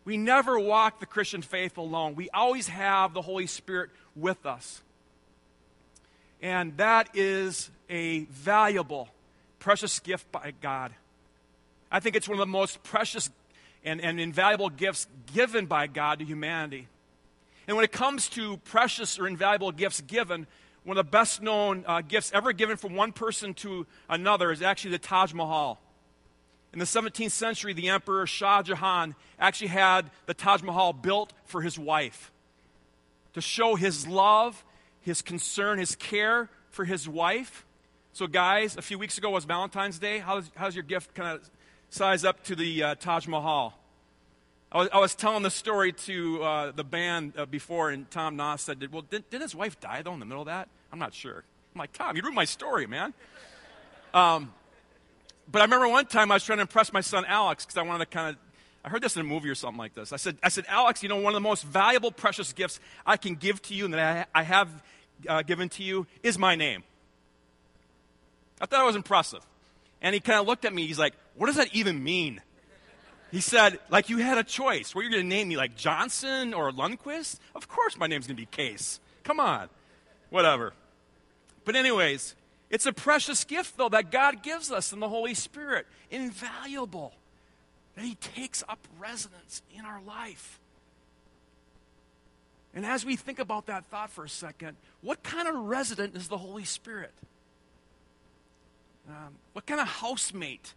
We 0.06 0.18
never 0.18 0.60
walk 0.60 1.00
the 1.00 1.06
Christian 1.06 1.42
faith 1.42 1.78
alone. 1.78 2.16
We 2.16 2.30
always 2.30 2.68
have 2.68 3.14
the 3.14 3.22
Holy 3.22 3.48
Spirit 3.48 3.90
with 4.16 4.46
us. 4.46 4.82
And 6.42 6.78
that 6.78 7.10
is 7.14 7.70
a 7.90 8.26
valuable, 8.26 9.10
precious 9.60 10.00
gift 10.00 10.32
by 10.32 10.54
God. 10.62 10.94
I 11.92 12.00
think 12.00 12.16
it's 12.16 12.28
one 12.28 12.36
of 12.36 12.40
the 12.40 12.52
most 12.52 12.84
precious 12.84 13.30
and, 13.84 14.02
and 14.02 14.20
invaluable 14.20 14.70
gifts 14.70 15.08
given 15.34 15.66
by 15.66 15.88
God 15.88 16.20
to 16.20 16.26
humanity. 16.26 16.88
And 17.68 17.76
when 17.76 17.84
it 17.84 17.92
comes 17.92 18.30
to 18.30 18.58
precious 18.58 19.20
or 19.20 19.28
invaluable 19.28 19.72
gifts 19.72 20.02
given, 20.02 20.48
one 20.84 20.98
of 20.98 21.06
the 21.06 21.12
best 21.12 21.42
known 21.42 21.84
uh, 21.86 22.02
gifts 22.02 22.32
ever 22.34 22.54
given 22.54 22.78
from 22.78 22.96
one 22.96 23.12
person 23.12 23.54
to 23.56 23.86
another 24.10 24.52
is 24.52 24.62
actually 24.62 24.92
the 24.92 25.00
Taj 25.00 25.34
Mahal. 25.34 25.80
In 26.74 26.80
the 26.80 26.86
17th 26.86 27.32
century, 27.32 27.74
the 27.74 27.90
Emperor 27.90 28.28
Shah 28.28 28.62
Jahan 28.62 29.16
actually 29.40 29.68
had 29.68 30.12
the 30.26 30.34
Taj 30.34 30.62
Mahal 30.62 30.94
built 30.94 31.34
for 31.46 31.62
his 31.62 31.78
wife 31.78 32.32
to 33.34 33.42
show 33.42 33.76
his 33.76 34.08
love 34.08 34.64
his 35.08 35.22
concern, 35.22 35.80
his 35.80 35.96
care 35.96 36.50
for 36.70 36.84
his 36.84 37.08
wife. 37.08 37.66
So, 38.12 38.28
guys, 38.28 38.76
a 38.76 38.82
few 38.82 39.00
weeks 39.00 39.18
ago 39.18 39.30
was 39.30 39.46
Valentine's 39.46 40.00
Day. 40.00 40.20
How's, 40.20 40.52
how's 40.54 40.76
your 40.76 40.84
gift 40.84 41.16
kind 41.16 41.30
of 41.40 41.50
size 41.90 42.24
up 42.26 42.44
to 42.46 42.56
the 42.56 42.84
uh, 42.84 42.96
Taj 42.96 43.28
Mahal? 43.28 43.74
I 44.72 44.78
was, 44.78 44.90
I 44.94 45.00
was, 45.00 45.16
telling 45.16 45.44
the 45.44 45.50
story 45.50 45.94
to 45.94 46.44
uh, 46.44 46.72
the 46.72 46.84
band 46.84 47.34
uh, 47.38 47.46
before, 47.46 47.90
and 47.90 48.10
Tom 48.12 48.38
Noss 48.38 48.60
said, 48.60 48.86
Well, 48.92 49.04
did, 49.10 49.30
did, 49.30 49.42
his 49.42 49.56
wife 49.56 49.80
die, 49.80 50.02
though, 50.02 50.14
in 50.14 50.20
the 50.20 50.26
middle 50.26 50.42
of 50.42 50.48
that? 50.48 50.68
I'm 50.92 51.00
not 51.00 51.14
sure. 51.14 51.44
I'm 51.74 51.80
like, 51.80 51.94
Tom, 51.94 52.16
you 52.16 52.22
ruined 52.22 52.36
my 52.36 52.46
story, 52.46 52.86
man. 52.86 53.14
Um, 54.14 54.54
but 55.50 55.62
I 55.62 55.66
remember 55.66 55.88
one 55.88 56.06
time 56.06 56.32
I 56.32 56.36
was 56.36 56.44
trying 56.44 56.58
to 56.58 56.64
impress 56.64 56.92
my 56.92 57.02
son 57.02 57.24
Alex 57.26 57.66
because 57.66 57.78
I 57.78 57.84
wanted 57.84 58.00
to 58.00 58.12
kind 58.12 58.36
of 58.36 58.42
I 58.88 58.90
heard 58.90 59.04
this 59.04 59.18
in 59.18 59.20
a 59.20 59.26
movie 59.26 59.50
or 59.50 59.56
something 59.56 59.78
like 59.78 59.96
this. 59.96 60.14
I 60.14 60.16
said, 60.16 60.38
I 60.42 60.48
said, 60.48 60.64
Alex, 60.70 61.04
you 61.04 61.10
know, 61.10 61.18
one 61.18 61.34
of 61.34 61.34
the 61.34 61.42
most 61.42 61.64
valuable, 61.66 62.10
precious 62.10 62.54
gifts 62.54 62.80
I 63.06 63.18
can 63.18 63.36
give 63.36 63.62
to 63.64 63.74
you 63.74 63.84
and 63.84 63.94
that 63.94 64.30
I, 64.34 64.40
I 64.40 64.44
have 64.44 64.70
uh, 65.28 65.42
given 65.42 65.68
to 65.70 65.84
you 65.84 66.08
is 66.24 66.40
my 66.40 66.56
name. 66.56 66.84
I 68.62 68.66
thought 68.66 68.82
it 68.82 68.86
was 68.86 68.96
impressive. 68.96 69.46
And 70.02 70.14
he 70.14 70.20
kind 70.20 70.40
of 70.40 70.48
looked 70.48 70.66
at 70.66 70.74
me. 70.74 70.88
He's 70.88 71.00
like, 71.00 71.14
What 71.36 71.48
does 71.48 71.56
that 71.56 71.74
even 71.74 72.04
mean? 72.04 72.42
He 73.32 73.42
said, 73.42 73.80
Like 73.90 74.10
you 74.10 74.18
had 74.18 74.38
a 74.38 74.44
choice. 74.44 74.94
Were 74.96 75.04
you 75.04 75.10
going 75.10 75.24
to 75.24 75.28
name 75.28 75.48
me 75.48 75.58
like 75.58 75.76
Johnson 75.76 76.54
or 76.54 76.72
Lundquist? 76.72 77.40
Of 77.56 77.68
course 77.68 77.98
my 77.98 78.08
name's 78.08 78.28
going 78.28 78.38
to 78.38 78.42
be 78.42 78.46
Case. 78.46 79.00
Come 79.24 79.40
on. 79.40 79.70
Whatever. 80.30 80.74
But, 81.66 81.76
anyways, 81.76 82.34
it's 82.70 82.86
a 82.86 82.94
precious 82.94 83.44
gift, 83.44 83.78
though, 83.78 83.90
that 83.90 84.10
God 84.10 84.42
gives 84.42 84.72
us 84.72 84.94
in 84.94 85.02
the 85.02 85.10
Holy 85.10 85.34
Spirit. 85.34 85.86
Invaluable. 86.10 87.14
That 87.96 88.06
He 88.06 88.16
takes 88.16 88.64
up 88.70 88.80
residence 88.98 89.62
in 89.78 89.84
our 89.84 90.02
life. 90.02 90.62
And 92.74 92.86
as 92.86 93.06
we 93.06 93.16
think 93.16 93.40
about 93.40 93.66
that 93.66 93.86
thought 93.88 94.12
for 94.12 94.24
a 94.24 94.30
second, 94.30 94.78
what 95.02 95.24
kind 95.24 95.48
of 95.48 95.56
resident 95.56 96.16
is 96.16 96.30
the 96.30 96.38
Holy 96.38 96.64
Spirit? 96.64 97.14
Um, 99.10 99.36
what 99.54 99.66
kind 99.66 99.80
of 99.80 99.88
housemate 99.88 100.74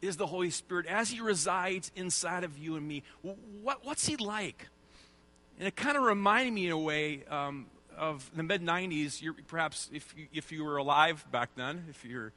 is 0.00 0.16
the 0.16 0.26
Holy 0.26 0.50
Spirit 0.50 0.86
as 0.86 1.10
He 1.10 1.20
resides 1.20 1.92
inside 1.94 2.42
of 2.42 2.56
you 2.58 2.76
and 2.76 2.86
me? 2.86 3.02
What, 3.62 3.84
what's 3.84 4.06
He 4.06 4.16
like? 4.16 4.68
And 5.58 5.68
it 5.68 5.76
kind 5.76 5.96
of 5.96 6.02
reminded 6.02 6.52
me 6.52 6.66
in 6.66 6.72
a 6.72 6.78
way 6.78 7.24
um, 7.30 7.66
of 7.96 8.30
the 8.34 8.42
mid 8.42 8.62
90s. 8.62 9.22
perhaps 9.46 9.90
if 9.92 10.14
you, 10.16 10.26
if 10.32 10.52
you 10.52 10.64
were 10.64 10.76
alive 10.78 11.24
back 11.30 11.50
then, 11.56 11.84
if 11.90 12.04
you're 12.04 12.32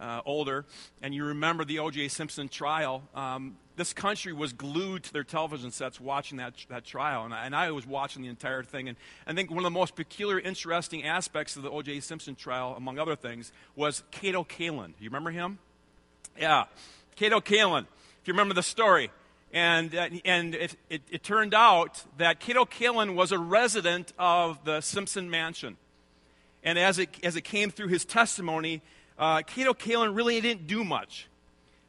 uh, 0.00 0.20
older, 0.24 0.64
and 1.02 1.14
you 1.14 1.24
remember 1.24 1.64
the 1.64 1.80
O.J. 1.80 2.08
Simpson 2.08 2.48
trial, 2.48 3.02
um, 3.14 3.56
this 3.78 3.94
country 3.94 4.32
was 4.32 4.52
glued 4.52 5.04
to 5.04 5.12
their 5.12 5.24
television 5.24 5.70
sets 5.70 5.98
watching 5.98 6.36
that, 6.38 6.54
that 6.68 6.84
trial. 6.84 7.24
And 7.24 7.32
I, 7.32 7.46
and 7.46 7.56
I 7.56 7.70
was 7.70 7.86
watching 7.86 8.22
the 8.22 8.28
entire 8.28 8.62
thing. 8.62 8.88
And 8.88 8.98
I 9.26 9.32
think 9.32 9.48
one 9.48 9.58
of 9.58 9.64
the 9.64 9.70
most 9.70 9.96
peculiar, 9.96 10.38
interesting 10.38 11.04
aspects 11.04 11.56
of 11.56 11.62
the 11.62 11.70
O.J. 11.70 12.00
Simpson 12.00 12.34
trial, 12.34 12.74
among 12.76 12.98
other 12.98 13.16
things, 13.16 13.52
was 13.74 14.02
Kato 14.10 14.44
Kaelin. 14.44 14.92
You 15.00 15.08
remember 15.08 15.30
him? 15.30 15.58
Yeah, 16.38 16.64
Kato 17.16 17.40
Kaelin. 17.40 17.86
If 18.20 18.28
you 18.28 18.34
remember 18.34 18.54
the 18.54 18.62
story. 18.62 19.10
And, 19.52 19.94
uh, 19.94 20.08
and 20.26 20.54
it, 20.54 20.76
it, 20.90 21.02
it, 21.10 21.22
turned 21.22 21.54
out 21.54 22.04
that 22.18 22.38
Kato 22.38 22.66
Kaelin 22.66 23.14
was 23.14 23.32
a 23.32 23.38
resident 23.38 24.12
of 24.18 24.62
the 24.64 24.82
Simpson 24.82 25.30
mansion. 25.30 25.78
And 26.62 26.78
as 26.78 26.98
it, 26.98 27.08
as 27.22 27.34
it 27.34 27.44
came 27.44 27.70
through 27.70 27.88
his 27.88 28.04
testimony, 28.04 28.82
uh, 29.18 29.40
Kato 29.46 29.72
Kaelin 29.72 30.14
really 30.14 30.38
didn't 30.42 30.66
do 30.66 30.84
much. 30.84 31.28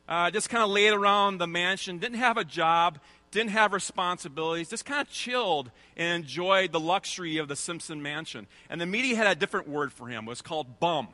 Uh, 0.09 0.31
just 0.31 0.49
kind 0.49 0.63
of 0.63 0.71
laid 0.71 0.91
around 0.91 1.37
the 1.37 1.45
mansion, 1.45 1.99
didn't 1.99 2.17
have 2.17 2.35
a 2.35 2.43
job, 2.43 2.97
didn't 3.29 3.51
have 3.51 3.73
responsibilities, 3.73 4.67
just 4.67 4.83
kind 4.83 5.01
of 5.01 5.09
chilled 5.13 5.69
and 5.95 6.23
enjoyed 6.23 6.71
the 6.71 6.79
luxury 6.79 7.37
of 7.37 7.47
the 7.47 7.55
Simpson 7.55 8.01
mansion. 8.01 8.47
And 8.71 8.81
the 8.81 8.87
media 8.87 9.15
had 9.15 9.27
a 9.27 9.35
different 9.35 9.69
word 9.69 9.93
for 9.93 10.07
him. 10.07 10.25
It 10.25 10.29
was 10.29 10.41
called 10.41 10.79
bum. 10.79 11.09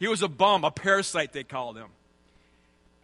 He 0.00 0.08
was 0.08 0.20
a 0.20 0.28
bum, 0.28 0.64
a 0.64 0.72
parasite, 0.72 1.32
they 1.32 1.44
called 1.44 1.76
him. 1.76 1.88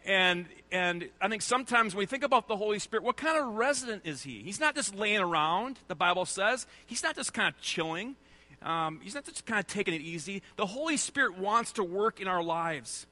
And, 0.05 0.47
and 0.69 1.07
I 1.21 1.29
think 1.29 1.43
sometimes 1.43 1.95
when 1.95 1.99
we 1.99 2.05
think 2.05 2.23
about 2.23 2.49
the 2.49 2.57
Holy 2.57 2.77
Spirit, 2.77 3.05
what 3.05 3.15
kind 3.15 3.37
of 3.37 3.53
resident 3.55 4.01
is 4.05 4.23
he? 4.23 4.41
He's 4.43 4.59
not 4.59 4.75
just 4.75 4.93
laying 4.93 5.21
around, 5.21 5.79
the 5.87 5.95
Bible 5.95 6.25
says. 6.25 6.67
He's 6.85 7.03
not 7.03 7.15
just 7.15 7.33
kind 7.33 7.47
of 7.47 7.59
chilling. 7.61 8.17
Um, 8.61 8.99
he's 9.01 9.15
not 9.15 9.23
just 9.23 9.45
kind 9.45 9.61
of 9.61 9.67
taking 9.67 9.93
it 9.93 10.01
easy. 10.01 10.43
The 10.57 10.65
Holy 10.65 10.97
Spirit 10.97 11.37
wants 11.37 11.71
to 11.73 11.85
work 11.85 12.19
in 12.19 12.27
our 12.27 12.43
lives. 12.43 13.07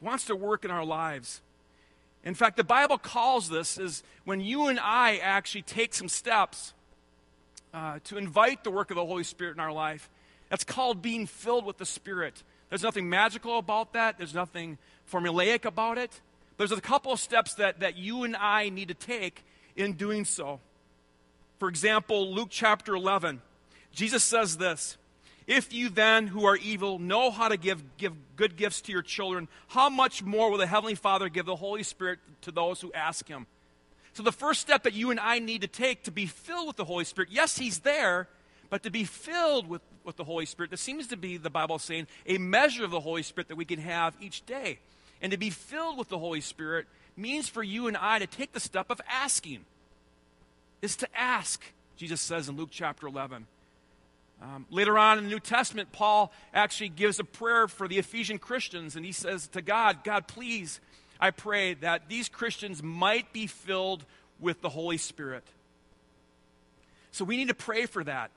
Wants 0.00 0.24
to 0.26 0.36
work 0.36 0.64
in 0.64 0.70
our 0.70 0.84
lives. 0.84 1.40
In 2.24 2.34
fact, 2.34 2.56
the 2.56 2.64
Bible 2.64 2.98
calls 2.98 3.48
this 3.48 3.78
is 3.78 4.02
when 4.24 4.40
you 4.40 4.68
and 4.68 4.78
I 4.80 5.16
actually 5.16 5.62
take 5.62 5.92
some 5.92 6.08
steps 6.08 6.72
uh, 7.74 7.98
to 8.04 8.16
invite 8.16 8.64
the 8.64 8.70
work 8.70 8.90
of 8.90 8.96
the 8.96 9.04
Holy 9.04 9.24
Spirit 9.24 9.54
in 9.54 9.60
our 9.60 9.72
life. 9.72 10.08
That's 10.48 10.64
called 10.64 11.02
being 11.02 11.26
filled 11.26 11.64
with 11.64 11.78
the 11.78 11.86
Spirit. 11.86 12.42
There's 12.68 12.82
nothing 12.82 13.08
magical 13.08 13.58
about 13.58 13.94
that. 13.94 14.18
There's 14.18 14.34
nothing 14.34 14.78
formulaic 15.10 15.64
about 15.64 15.98
it. 15.98 16.20
There's 16.58 16.72
a 16.72 16.80
couple 16.80 17.12
of 17.12 17.18
steps 17.18 17.54
that, 17.54 17.80
that 17.80 17.96
you 17.96 18.24
and 18.24 18.36
I 18.36 18.68
need 18.68 18.88
to 18.88 18.94
take 18.94 19.44
in 19.76 19.94
doing 19.94 20.24
so. 20.24 20.60
For 21.58 21.68
example, 21.68 22.32
Luke 22.32 22.48
chapter 22.50 22.94
11, 22.94 23.40
Jesus 23.92 24.22
says 24.22 24.58
this 24.58 24.96
If 25.46 25.72
you 25.72 25.88
then, 25.88 26.28
who 26.28 26.44
are 26.44 26.56
evil, 26.56 26.98
know 26.98 27.30
how 27.30 27.48
to 27.48 27.56
give, 27.56 27.96
give 27.96 28.14
good 28.36 28.56
gifts 28.56 28.80
to 28.82 28.92
your 28.92 29.02
children, 29.02 29.48
how 29.68 29.88
much 29.88 30.22
more 30.22 30.50
will 30.50 30.58
the 30.58 30.66
Heavenly 30.66 30.94
Father 30.94 31.28
give 31.28 31.46
the 31.46 31.56
Holy 31.56 31.82
Spirit 31.82 32.20
to 32.42 32.52
those 32.52 32.80
who 32.80 32.92
ask 32.92 33.26
Him? 33.26 33.46
So, 34.14 34.22
the 34.22 34.32
first 34.32 34.60
step 34.60 34.82
that 34.82 34.92
you 34.92 35.10
and 35.10 35.18
I 35.18 35.38
need 35.38 35.62
to 35.62 35.68
take 35.68 36.04
to 36.04 36.10
be 36.10 36.26
filled 36.26 36.66
with 36.66 36.76
the 36.76 36.84
Holy 36.84 37.04
Spirit, 37.04 37.30
yes, 37.32 37.58
He's 37.58 37.80
there, 37.80 38.28
but 38.70 38.82
to 38.84 38.90
be 38.90 39.04
filled 39.04 39.68
with, 39.68 39.82
with 40.04 40.16
the 40.16 40.24
Holy 40.24 40.46
Spirit, 40.46 40.70
this 40.70 40.80
seems 40.80 41.06
to 41.08 41.16
be, 41.16 41.36
the 41.36 41.50
Bible 41.50 41.78
saying, 41.78 42.06
a 42.26 42.38
measure 42.38 42.84
of 42.84 42.90
the 42.90 43.00
Holy 43.00 43.22
Spirit 43.22 43.48
that 43.48 43.56
we 43.56 43.64
can 43.64 43.80
have 43.80 44.14
each 44.20 44.46
day. 44.46 44.78
And 45.20 45.32
to 45.32 45.38
be 45.38 45.50
filled 45.50 45.98
with 45.98 46.08
the 46.08 46.18
Holy 46.18 46.40
Spirit 46.40 46.86
means 47.16 47.48
for 47.48 47.62
you 47.62 47.86
and 47.86 47.96
I 47.96 48.18
to 48.18 48.26
take 48.26 48.52
the 48.52 48.60
step 48.60 48.90
of 48.90 49.00
asking. 49.08 49.64
Is 50.80 50.96
to 50.96 51.08
ask, 51.14 51.62
Jesus 51.96 52.20
says 52.20 52.48
in 52.48 52.56
Luke 52.56 52.70
chapter 52.72 53.06
11. 53.06 53.46
Um, 54.42 54.66
later 54.70 54.98
on 54.98 55.18
in 55.18 55.24
the 55.24 55.30
New 55.30 55.38
Testament, 55.38 55.92
Paul 55.92 56.32
actually 56.52 56.88
gives 56.88 57.20
a 57.20 57.24
prayer 57.24 57.68
for 57.68 57.86
the 57.86 57.98
Ephesian 57.98 58.38
Christians, 58.38 58.96
and 58.96 59.06
he 59.06 59.12
says 59.12 59.46
to 59.48 59.62
God, 59.62 60.02
God, 60.02 60.26
please, 60.26 60.80
I 61.20 61.30
pray 61.30 61.74
that 61.74 62.08
these 62.08 62.28
Christians 62.28 62.82
might 62.82 63.32
be 63.32 63.46
filled 63.46 64.04
with 64.40 64.60
the 64.60 64.68
Holy 64.68 64.98
Spirit. 64.98 65.44
So 67.12 67.24
we 67.24 67.36
need 67.36 67.48
to 67.48 67.54
pray 67.54 67.86
for 67.86 68.02
that. 68.02 68.32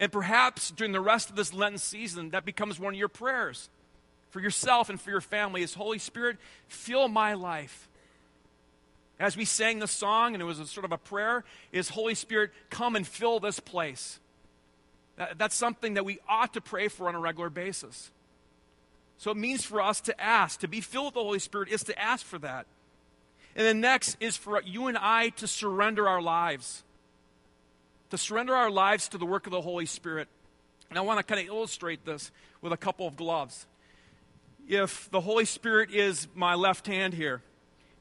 And 0.00 0.10
perhaps 0.10 0.70
during 0.70 0.92
the 0.92 1.00
rest 1.00 1.28
of 1.28 1.36
this 1.36 1.52
Lenten 1.52 1.78
season, 1.78 2.30
that 2.30 2.46
becomes 2.46 2.80
one 2.80 2.94
of 2.94 2.98
your 2.98 3.08
prayers 3.08 3.68
for 4.30 4.40
yourself 4.40 4.88
and 4.88 4.98
for 4.98 5.10
your 5.10 5.20
family 5.20 5.62
is 5.62 5.74
Holy 5.74 5.98
Spirit, 5.98 6.38
fill 6.68 7.06
my 7.06 7.34
life. 7.34 7.88
As 9.20 9.36
we 9.36 9.44
sang 9.44 9.78
the 9.78 9.86
song, 9.86 10.34
and 10.34 10.42
it 10.42 10.46
was 10.46 10.58
sort 10.70 10.84
of 10.84 10.90
a 10.90 10.98
prayer, 10.98 11.44
is 11.70 11.90
Holy 11.90 12.14
Spirit, 12.14 12.50
come 12.70 12.96
and 12.96 13.06
fill 13.06 13.40
this 13.40 13.60
place. 13.60 14.18
That, 15.16 15.38
that's 15.38 15.54
something 15.54 15.94
that 15.94 16.04
we 16.04 16.18
ought 16.28 16.54
to 16.54 16.60
pray 16.60 16.88
for 16.88 17.08
on 17.08 17.14
a 17.14 17.20
regular 17.20 17.50
basis. 17.50 18.10
So 19.18 19.30
it 19.30 19.36
means 19.36 19.64
for 19.64 19.80
us 19.80 20.00
to 20.02 20.20
ask. 20.20 20.60
To 20.60 20.68
be 20.68 20.80
filled 20.80 21.06
with 21.06 21.14
the 21.14 21.22
Holy 21.22 21.38
Spirit 21.38 21.68
is 21.68 21.84
to 21.84 21.98
ask 21.98 22.24
for 22.24 22.38
that. 22.38 22.66
And 23.56 23.64
then 23.64 23.80
next 23.80 24.16
is 24.20 24.36
for 24.36 24.60
you 24.62 24.88
and 24.88 24.98
I 24.98 25.28
to 25.30 25.46
surrender 25.46 26.08
our 26.08 26.20
lives. 26.20 26.82
To 28.10 28.18
surrender 28.18 28.54
our 28.54 28.70
lives 28.70 29.08
to 29.08 29.18
the 29.18 29.26
work 29.26 29.46
of 29.46 29.52
the 29.52 29.60
Holy 29.60 29.86
Spirit. 29.86 30.28
And 30.90 30.98
I 30.98 31.02
want 31.02 31.18
to 31.18 31.22
kind 31.24 31.40
of 31.40 31.46
illustrate 31.46 32.04
this 32.04 32.30
with 32.60 32.72
a 32.72 32.76
couple 32.76 33.06
of 33.06 33.16
gloves 33.16 33.66
if 34.68 35.10
the 35.10 35.20
Holy 35.20 35.44
Spirit 35.44 35.90
is 35.90 36.28
my 36.34 36.54
left 36.54 36.86
hand 36.86 37.14
here, 37.14 37.42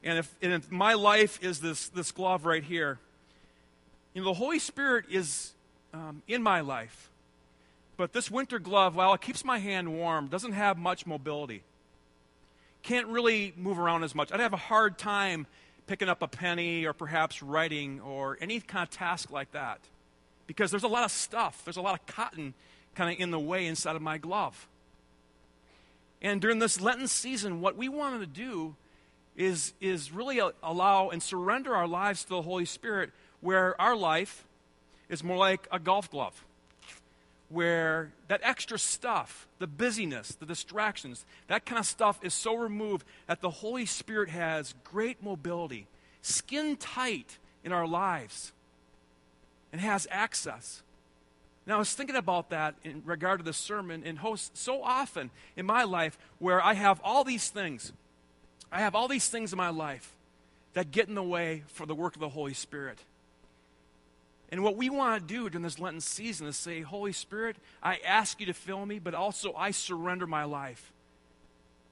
and 0.04 0.20
if, 0.20 0.34
and 0.42 0.54
if 0.54 0.72
my 0.72 0.94
life 0.94 1.44
is 1.44 1.60
this, 1.60 1.90
this 1.90 2.12
glove 2.12 2.46
right 2.46 2.64
here, 2.64 3.00
you 4.14 4.22
know, 4.22 4.28
the 4.28 4.34
Holy 4.34 4.60
Spirit 4.60 5.06
is 5.10 5.54
um, 5.94 6.22
in 6.28 6.42
my 6.42 6.62
life. 6.62 7.10
But 7.96 8.14
this 8.14 8.32
winter 8.32 8.60
glove, 8.60 8.96
while 8.96 9.14
it 9.14 9.22
keeps 9.22 9.46
my 9.46 9.60
hand 9.60 9.94
warm, 9.94 10.28
doesn't 10.28 10.54
have 10.54 10.78
much 10.78 11.06
mobility. 11.06 11.64
Can't 12.82 13.08
really 13.08 13.54
move 13.56 13.80
around 13.80 14.04
as 14.04 14.16
much. 14.16 14.32
I'd 14.32 14.40
have 14.40 14.54
a 14.54 14.58
hard 14.58 14.98
time 14.98 15.46
picking 15.88 16.10
up 16.10 16.22
a 16.22 16.28
penny 16.28 16.86
or 16.86 16.94
perhaps 16.94 17.44
writing 17.44 18.02
or 18.02 18.38
any 18.42 18.60
kind 18.60 18.84
of 18.84 18.90
task 18.90 19.32
like 19.32 19.52
that 19.52 19.80
because 20.48 20.72
there's 20.72 20.84
a 20.84 20.88
lot 20.88 21.04
of 21.04 21.12
stuff, 21.12 21.62
there's 21.66 21.78
a 21.78 21.82
lot 21.82 22.00
of 22.00 22.06
cotton 22.06 22.54
kind 22.96 23.14
of 23.14 23.20
in 23.20 23.32
the 23.32 23.40
way 23.40 23.66
inside 23.66 23.96
of 23.96 24.02
my 24.02 24.18
glove. 24.18 24.68
And 26.22 26.40
during 26.40 26.60
this 26.60 26.80
Lenten 26.80 27.08
season, 27.08 27.62
what 27.62 27.76
we 27.76 27.90
wanted 27.90 28.20
to 28.20 28.28
do 28.28 28.76
is, 29.36 29.74
is 29.82 30.12
really 30.12 30.40
allow 30.62 31.10
and 31.10 31.22
surrender 31.22 31.76
our 31.76 31.88
lives 31.88 32.24
to 32.24 32.30
the 32.30 32.42
Holy 32.42 32.66
Spirit, 32.66 33.12
where 33.42 33.80
our 33.82 33.96
life 33.96 34.46
is 35.14 35.24
more 35.24 35.38
like 35.38 35.68
a 35.72 35.78
golf 35.78 36.10
glove, 36.10 36.44
where 37.50 38.12
that 38.28 38.42
extra 38.44 38.80
stuff, 38.80 39.48
the 39.60 39.68
busyness, 39.68 40.36
the 40.36 40.46
distractions, 40.46 41.24
that 41.48 41.66
kind 41.66 41.78
of 41.78 41.86
stuff 41.86 42.20
is 42.24 42.34
so 42.34 42.56
removed 42.56 43.06
that 43.28 43.40
the 43.40 43.50
Holy 43.50 43.86
Spirit 43.86 44.30
has 44.30 44.74
great 44.84 45.24
mobility, 45.24 45.86
skin 46.24 46.76
tight 46.76 47.38
in 47.64 47.72
our 47.72 47.88
lives, 47.88 48.52
and 49.72 49.80
has 49.80 50.08
access. 50.10 50.82
Now, 51.68 51.76
I 51.76 51.80
was 51.80 51.94
thinking 51.94 52.16
about 52.16 52.50
that 52.50 52.74
in 52.84 53.04
regard 53.06 53.40
to 53.40 53.46
the 53.46 53.54
sermon, 53.54 54.02
and 54.04 54.18
host 54.18 54.58
so 54.58 54.84
often 54.84 55.30
in 55.56 55.66
my 55.68 55.84
life 55.84 56.18
where 56.40 56.62
I 56.62 56.74
have 56.74 57.00
all 57.04 57.24
these 57.24 57.50
things. 57.50 57.94
I 58.72 58.80
have 58.80 58.96
all 58.96 59.08
these 59.08 59.30
things 59.30 59.54
in 59.54 59.58
my 59.58 59.70
life 59.70 60.16
that 60.74 60.90
get 60.90 61.08
in 61.08 61.14
the 61.14 61.22
way 61.22 61.64
for 61.68 61.86
the 61.86 61.94
work 61.94 62.16
of 62.16 62.20
the 62.20 62.30
Holy 62.30 62.56
Spirit. 62.56 62.98
And 64.54 64.64
what 64.64 64.78
we 64.78 64.92
want 64.92 65.20
to 65.20 65.34
do 65.34 65.50
during 65.50 65.64
this 65.64 65.80
Lenten 65.80 66.00
season 66.00 66.46
is 66.46 66.56
say, 66.56 66.82
Holy 66.82 67.12
Spirit, 67.12 67.56
I 67.82 67.98
ask 68.06 68.40
you 68.40 68.46
to 68.46 68.54
fill 68.54 68.86
me, 68.86 69.00
but 69.00 69.16
also 69.16 69.52
I 69.56 69.72
surrender 69.72 70.28
my 70.28 70.44
life. 70.44 70.94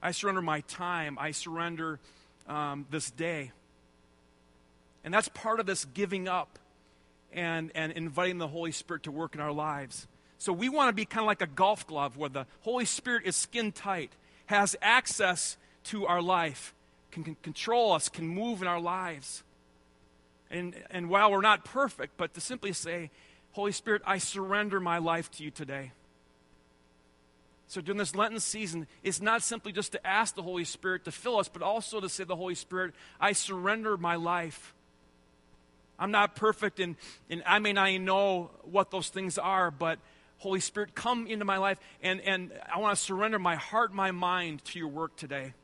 I 0.00 0.12
surrender 0.12 0.42
my 0.42 0.60
time. 0.60 1.18
I 1.18 1.32
surrender 1.32 1.98
um, 2.46 2.86
this 2.88 3.10
day. 3.10 3.50
And 5.02 5.12
that's 5.12 5.26
part 5.26 5.58
of 5.58 5.66
this 5.66 5.86
giving 5.86 6.28
up 6.28 6.60
and, 7.32 7.72
and 7.74 7.90
inviting 7.94 8.38
the 8.38 8.46
Holy 8.46 8.70
Spirit 8.70 9.02
to 9.02 9.10
work 9.10 9.34
in 9.34 9.40
our 9.40 9.50
lives. 9.50 10.06
So 10.38 10.52
we 10.52 10.68
want 10.68 10.88
to 10.88 10.92
be 10.92 11.04
kind 11.04 11.24
of 11.24 11.26
like 11.26 11.42
a 11.42 11.48
golf 11.48 11.84
glove 11.88 12.16
where 12.16 12.30
the 12.30 12.46
Holy 12.60 12.84
Spirit 12.84 13.24
is 13.26 13.34
skin 13.34 13.72
tight, 13.72 14.12
has 14.46 14.76
access 14.80 15.56
to 15.86 16.06
our 16.06 16.22
life, 16.22 16.74
can, 17.10 17.24
can 17.24 17.34
control 17.42 17.90
us, 17.90 18.08
can 18.08 18.28
move 18.28 18.62
in 18.62 18.68
our 18.68 18.80
lives. 18.80 19.42
And, 20.52 20.74
and 20.90 21.08
while 21.08 21.32
we're 21.32 21.40
not 21.40 21.64
perfect, 21.64 22.16
but 22.16 22.34
to 22.34 22.40
simply 22.40 22.72
say, 22.74 23.10
Holy 23.52 23.72
Spirit, 23.72 24.02
I 24.04 24.18
surrender 24.18 24.78
my 24.78 24.98
life 24.98 25.30
to 25.32 25.44
you 25.44 25.50
today. 25.50 25.92
So 27.68 27.80
during 27.80 27.96
this 27.96 28.14
Lenten 28.14 28.38
season, 28.38 28.86
it's 29.02 29.22
not 29.22 29.42
simply 29.42 29.72
just 29.72 29.92
to 29.92 30.06
ask 30.06 30.34
the 30.34 30.42
Holy 30.42 30.64
Spirit 30.64 31.06
to 31.06 31.10
fill 31.10 31.38
us, 31.38 31.48
but 31.48 31.62
also 31.62 32.00
to 32.00 32.08
say, 32.08 32.24
the 32.24 32.36
Holy 32.36 32.54
Spirit, 32.54 32.92
I 33.18 33.32
surrender 33.32 33.96
my 33.96 34.16
life. 34.16 34.74
I'm 35.98 36.10
not 36.10 36.36
perfect, 36.36 36.80
and, 36.80 36.96
and 37.30 37.42
I 37.46 37.58
may 37.60 37.72
not 37.72 37.88
even 37.88 38.04
know 38.04 38.50
what 38.62 38.90
those 38.90 39.08
things 39.08 39.38
are, 39.38 39.70
but 39.70 39.98
Holy 40.38 40.60
Spirit, 40.60 40.94
come 40.94 41.26
into 41.26 41.46
my 41.46 41.56
life, 41.56 41.78
and, 42.02 42.20
and 42.20 42.52
I 42.70 42.78
want 42.78 42.94
to 42.96 43.02
surrender 43.02 43.38
my 43.38 43.54
heart, 43.54 43.94
my 43.94 44.10
mind 44.10 44.64
to 44.66 44.78
your 44.78 44.88
work 44.88 45.16
today. 45.16 45.54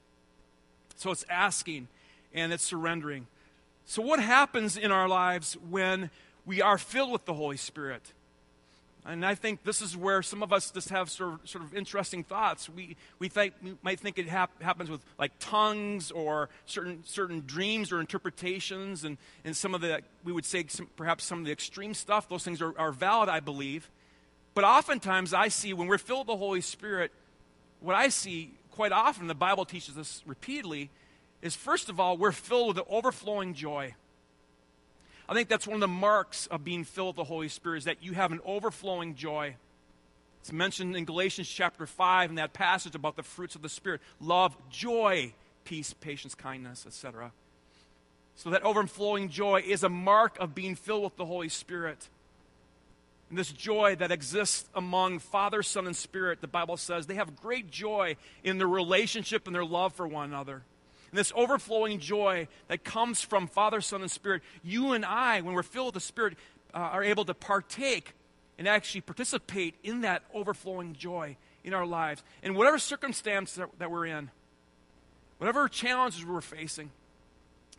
So 0.97 1.11
it's 1.11 1.27
asking 1.29 1.89
and 2.33 2.53
it's 2.53 2.65
surrendering. 2.65 3.27
So, 3.91 4.03
what 4.03 4.21
happens 4.21 4.77
in 4.77 4.93
our 4.93 5.09
lives 5.09 5.57
when 5.71 6.11
we 6.45 6.61
are 6.61 6.77
filled 6.77 7.11
with 7.11 7.25
the 7.25 7.33
Holy 7.33 7.57
Spirit. 7.57 8.13
And 9.07 9.25
I 9.25 9.35
think 9.35 9.65
this 9.65 9.81
is 9.81 9.97
where 9.97 10.23
some 10.23 10.43
of 10.43 10.53
us 10.53 10.71
just 10.71 10.91
have 10.91 11.09
sort 11.09 11.33
of, 11.33 11.49
sort 11.49 11.65
of 11.65 11.75
interesting 11.75 12.23
thoughts. 12.23 12.69
We, 12.69 12.97
we, 13.19 13.29
think, 13.29 13.55
we 13.63 13.79
might 13.81 13.99
think 13.99 14.19
it 14.19 14.29
hap- 14.29 14.63
happens 14.63 14.91
with 14.91 15.01
like 15.19 15.33
tongues 15.39 16.11
or 16.11 16.51
certain, 16.67 17.03
certain 17.07 17.45
dreams 17.47 17.91
or 17.91 17.99
interpretations, 17.99 19.05
and, 19.05 19.17
and 19.43 19.57
some 19.57 19.75
of 19.75 19.81
the, 19.81 20.03
we 20.23 20.33
would 20.33 20.45
say 20.45 20.67
some, 20.69 20.89
perhaps 20.95 21.25
some 21.25 21.39
of 21.39 21.47
the 21.47 21.53
extreme 21.53 21.95
stuff. 21.95 22.29
Those 22.29 22.45
things 22.45 22.61
are, 22.61 22.79
are 22.79 22.93
valid, 22.93 23.31
I 23.31 23.41
believe. 23.41 23.91
But 24.53 24.65
oftentimes 24.65 25.33
I 25.33 25.49
see 25.49 25.73
when 25.73 25.87
we're 25.89 25.97
filled 25.97 26.29
with 26.29 26.35
the 26.35 26.37
Holy 26.37 26.61
Spirit, 26.61 27.11
what 27.81 27.97
I 27.97 28.09
see 28.09 28.53
quite 28.71 28.93
often, 28.93 29.29
the 29.29 29.35
Bible 29.35 29.65
teaches 29.65 29.97
us 29.97 30.23
repeatedly, 30.27 30.91
is 31.43 31.55
first 31.55 31.89
of 31.89 32.01
all, 32.01 32.17
we're 32.17 32.33
filled 32.33 32.69
with 32.69 32.77
the 32.77 32.93
overflowing 32.93 33.55
joy. 33.55 33.95
I 35.29 35.35
think 35.35 35.49
that's 35.49 35.67
one 35.67 35.75
of 35.75 35.81
the 35.81 35.89
marks 35.89 36.47
of 36.47 36.65
being 36.65 36.85
filled 36.85 37.17
with 37.17 37.17
the 37.17 37.25
Holy 37.25 37.49
Spirit 37.49 37.79
is 37.79 37.85
that 37.85 38.03
you 38.03 38.13
have 38.15 38.33
an 38.33 38.41
overflowing 38.45 39.15
joy. 39.15 39.57
It's 40.41 40.53
mentioned 40.53 40.97
in 40.97 41.05
Galatians 41.05 41.49
chapter 41.49 41.87
5 41.87 42.31
in 42.31 42.37
that 42.37 42.55
passage 42.55 42.95
about 42.95 43.17
the 43.17 43.23
fruits 43.23 43.55
of 43.55 43.63
the 43.63 43.69
Spirit 43.69 44.01
love, 44.21 44.57
joy, 44.71 45.35
peace, 45.65 45.93
patience, 45.93 46.35
kindness, 46.35 46.87
etc. 46.87 47.33
So 48.37 48.51
that 48.51 48.63
overflowing 48.63 49.29
joy 49.29 49.63
is 49.67 49.83
a 49.83 49.89
mark 49.89 50.39
of 50.39 50.55
being 50.55 50.77
filled 50.77 51.05
with 51.05 51.17
the 51.17 51.27
Holy 51.27 51.51
Spirit. 51.51 52.09
And 53.29 53.39
this 53.39 53.53
joy 53.53 53.97
that 53.97 54.11
exists 54.11 54.67
among 54.75 55.19
Father, 55.19 55.63
Son, 55.63 55.87
and 55.87 55.97
Spirit, 55.97 56.41
the 56.41 56.47
Bible 56.47 56.79
says 56.79 57.07
they 57.07 57.17
have 57.17 57.37
great 57.37 57.71
joy 57.71 58.17
in 58.43 58.57
their 58.57 58.69
relationship 58.69 59.47
and 59.47 59.55
their 59.55 59.65
love 59.65 59.93
for 59.93 60.07
one 60.07 60.25
another. 60.31 60.63
And 61.11 61.19
this 61.19 61.33
overflowing 61.35 61.99
joy 62.01 62.49
that 62.69 62.85
comes 62.85 63.23
from 63.23 63.47
Father, 63.47 63.81
Son, 63.81 64.03
and 64.03 64.11
Spirit, 64.11 64.43
you 64.63 64.93
and 64.93 65.05
I, 65.05 65.41
when 65.41 65.55
we're 65.55 65.63
filled 65.63 65.89
with 65.89 65.95
the 65.95 66.01
Spirit, 66.01 66.37
uh, 66.75 66.79
are 66.79 67.03
able 67.03 67.25
to 67.25 67.35
partake 67.35 68.13
and 68.59 68.69
actually 68.69 69.01
participate 69.01 69.75
in 69.83 70.03
that 70.03 70.23
overflowing 70.35 70.95
joy 70.95 71.37
in 71.65 71.73
our 71.73 71.87
lives. 71.87 72.23
In 72.43 72.55
whatever 72.55 72.79
circumstance 72.79 73.55
that, 73.55 73.69
that 73.79 73.91
we're 73.91 74.07
in, 74.07 74.31
whatever 75.39 75.69
challenges 75.69 76.25
we're 76.25 76.41
facing, 76.41 76.91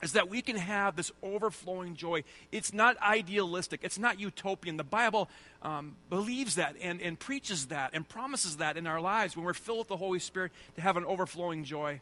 is 0.02 0.14
that 0.14 0.30
we 0.30 0.42
can 0.42 0.56
have 0.56 0.96
this 0.96 1.12
overflowing 1.22 1.96
joy. 1.96 2.24
It's 2.52 2.74
not 2.74 2.98
idealistic, 3.02 3.82
it's 3.84 4.00
not 4.00 4.20
utopian. 4.20 4.78
The 4.78 4.84
Bible 4.84 5.30
um, 5.62 5.98
believes 6.10 6.56
that 6.56 6.76
and, 6.82 7.02
and 7.02 7.20
preaches 7.20 7.68
that 7.68 7.92
and 7.94 8.08
promises 8.08 8.58
that 8.58 8.78
in 8.78 8.88
our 8.88 9.02
lives 9.02 9.36
when 9.36 9.46
we're 9.46 9.54
filled 9.54 9.80
with 9.80 9.88
the 9.90 9.98
Holy 9.98 10.20
Spirit 10.20 10.52
to 10.76 10.82
have 10.82 10.98
an 10.98 11.06
overflowing 11.06 11.64
joy. 11.64 12.00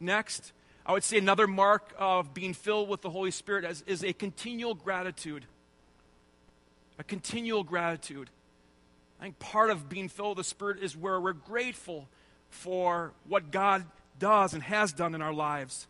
Next, 0.00 0.52
I 0.84 0.92
would 0.92 1.04
say 1.04 1.18
another 1.18 1.46
mark 1.46 1.94
of 1.98 2.34
being 2.34 2.54
filled 2.54 2.88
with 2.88 3.02
the 3.02 3.10
Holy 3.10 3.30
Spirit 3.30 3.64
is, 3.64 3.82
is 3.86 4.04
a 4.04 4.12
continual 4.12 4.74
gratitude. 4.74 5.44
A 6.98 7.04
continual 7.04 7.64
gratitude. 7.64 8.30
I 9.20 9.24
think 9.24 9.38
part 9.38 9.70
of 9.70 9.88
being 9.88 10.08
filled 10.08 10.36
with 10.36 10.46
the 10.46 10.48
Spirit 10.48 10.82
is 10.82 10.96
where 10.96 11.20
we're 11.20 11.32
grateful 11.32 12.08
for 12.50 13.12
what 13.26 13.50
God 13.50 13.84
does 14.18 14.54
and 14.54 14.62
has 14.62 14.92
done 14.92 15.14
in 15.14 15.22
our 15.22 15.32
lives. 15.32 15.86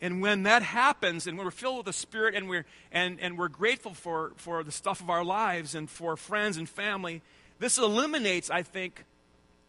And 0.00 0.20
when 0.20 0.42
that 0.42 0.62
happens, 0.62 1.28
and 1.28 1.38
when 1.38 1.46
we're 1.46 1.52
filled 1.52 1.76
with 1.78 1.86
the 1.86 1.92
Spirit 1.92 2.34
and 2.34 2.48
we're, 2.48 2.66
and, 2.90 3.20
and 3.20 3.38
we're 3.38 3.48
grateful 3.48 3.94
for, 3.94 4.32
for 4.36 4.64
the 4.64 4.72
stuff 4.72 5.00
of 5.00 5.08
our 5.08 5.24
lives 5.24 5.76
and 5.76 5.88
for 5.88 6.16
friends 6.16 6.56
and 6.56 6.68
family, 6.68 7.22
this 7.60 7.78
eliminates, 7.78 8.50
I 8.50 8.62
think, 8.62 9.04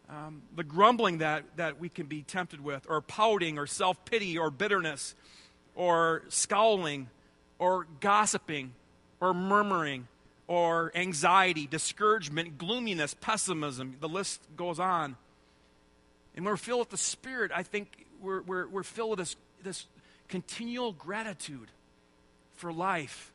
um, 0.10 0.41
the 0.55 0.63
grumbling 0.63 1.19
that, 1.19 1.43
that 1.55 1.79
we 1.79 1.89
can 1.89 2.07
be 2.07 2.24
tempted 2.24 2.63
with, 2.63 2.86
or 2.89 3.01
pouting, 3.01 3.57
or 3.57 3.65
self 3.65 4.03
pity, 4.05 4.38
or 4.38 4.51
bitterness, 4.51 5.15
or 5.75 6.24
scowling, 6.29 7.10
or 7.57 7.88
gossiping, 8.00 8.74
or 9.19 9.33
murmuring, 9.33 10.07
or 10.48 10.91
anxiety, 10.95 11.67
discouragement, 11.67 12.57
gloominess, 12.57 13.13
pessimism. 13.13 13.95
The 13.99 14.10
list 14.10 14.41
goes 14.56 14.80
on. 14.80 15.15
And 16.36 16.45
when 16.45 16.51
we're 16.54 16.58
filled 16.58 16.80
with 16.80 16.89
the 16.89 16.97
Spirit, 16.97 17.51
I 17.54 17.63
think 17.63 18.06
we're, 18.21 18.41
we're, 18.41 18.67
we're 18.67 18.84
filled 18.84 19.12
with 19.12 19.19
this, 19.19 19.36
this 19.63 19.86
continual 20.28 20.91
gratitude 20.91 21.69
for 22.56 22.73
life, 22.73 23.32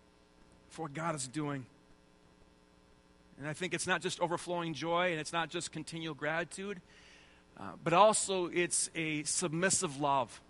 for 0.69 0.83
what 0.83 0.95
God 0.95 1.15
is 1.15 1.27
doing. 1.27 1.67
And 3.39 3.47
I 3.47 3.53
think 3.53 3.73
it's 3.73 3.87
not 3.87 4.03
just 4.03 4.21
overflowing 4.21 4.75
joy 4.75 5.13
and 5.13 5.21
it's 5.21 5.33
not 5.33 5.49
just 5.49 5.71
continual 5.71 6.15
gratitude, 6.15 6.81
uh, 7.59 7.73
but 7.83 7.93
also 7.93 8.47
it's 8.47 8.91
a 8.95 9.23
submissive 9.23 10.01
love. 10.01 10.41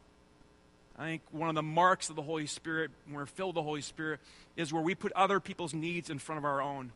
I 0.98 1.05
think 1.05 1.22
one 1.31 1.48
of 1.48 1.55
the 1.55 1.62
marks 1.62 2.11
of 2.11 2.16
the 2.16 2.22
Holy 2.22 2.46
Spirit, 2.46 2.90
when 3.07 3.14
we're 3.14 3.27
filled 3.27 3.51
with 3.51 3.62
the 3.62 3.62
Holy 3.62 3.83
Spirit, 3.83 4.20
is 4.57 4.72
where 4.72 4.83
we 4.83 4.94
put 4.94 5.12
other 5.12 5.38
people's 5.38 5.72
needs 5.72 6.11
in 6.11 6.18
front 6.18 6.38
of 6.38 6.44
our 6.44 6.61
own. 6.61 6.92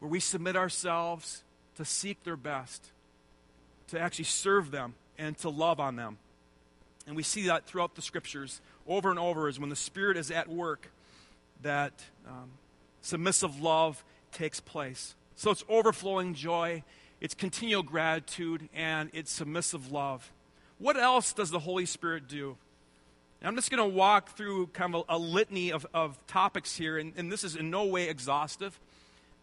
Where 0.00 0.10
we 0.10 0.20
submit 0.20 0.54
ourselves 0.54 1.44
to 1.76 1.84
seek 1.84 2.22
their 2.24 2.36
best, 2.36 2.90
to 3.88 3.98
actually 3.98 4.26
serve 4.26 4.70
them, 4.70 4.94
and 5.16 5.38
to 5.38 5.48
love 5.48 5.80
on 5.80 5.96
them. 5.96 6.18
And 7.06 7.16
we 7.16 7.22
see 7.22 7.46
that 7.46 7.64
throughout 7.64 7.94
the 7.94 8.02
scriptures 8.02 8.60
over 8.86 9.08
and 9.08 9.18
over 9.18 9.48
is 9.48 9.58
when 9.58 9.70
the 9.70 9.76
Spirit 9.76 10.16
is 10.16 10.30
at 10.30 10.48
work 10.48 10.90
that 11.62 11.92
um, 12.26 12.50
submissive 13.00 13.60
love 13.60 14.04
takes 14.32 14.60
place. 14.60 15.14
So 15.34 15.50
it's 15.50 15.64
overflowing 15.68 16.34
joy, 16.34 16.82
it's 17.20 17.34
continual 17.34 17.82
gratitude, 17.82 18.68
and 18.74 19.10
it's 19.12 19.30
submissive 19.30 19.92
love. 19.92 20.32
What 20.78 20.96
else 20.96 21.32
does 21.32 21.50
the 21.50 21.58
Holy 21.58 21.86
Spirit 21.86 22.28
do? 22.28 22.56
I'm 23.42 23.54
just 23.54 23.70
going 23.70 23.88
to 23.88 23.96
walk 23.96 24.36
through 24.36 24.68
kind 24.68 24.94
of 24.94 25.04
a, 25.08 25.16
a 25.16 25.18
litany 25.18 25.70
of, 25.70 25.86
of 25.94 26.18
topics 26.26 26.76
here, 26.76 26.98
and, 26.98 27.12
and 27.16 27.30
this 27.30 27.44
is 27.44 27.54
in 27.54 27.70
no 27.70 27.84
way 27.84 28.08
exhaustive, 28.08 28.78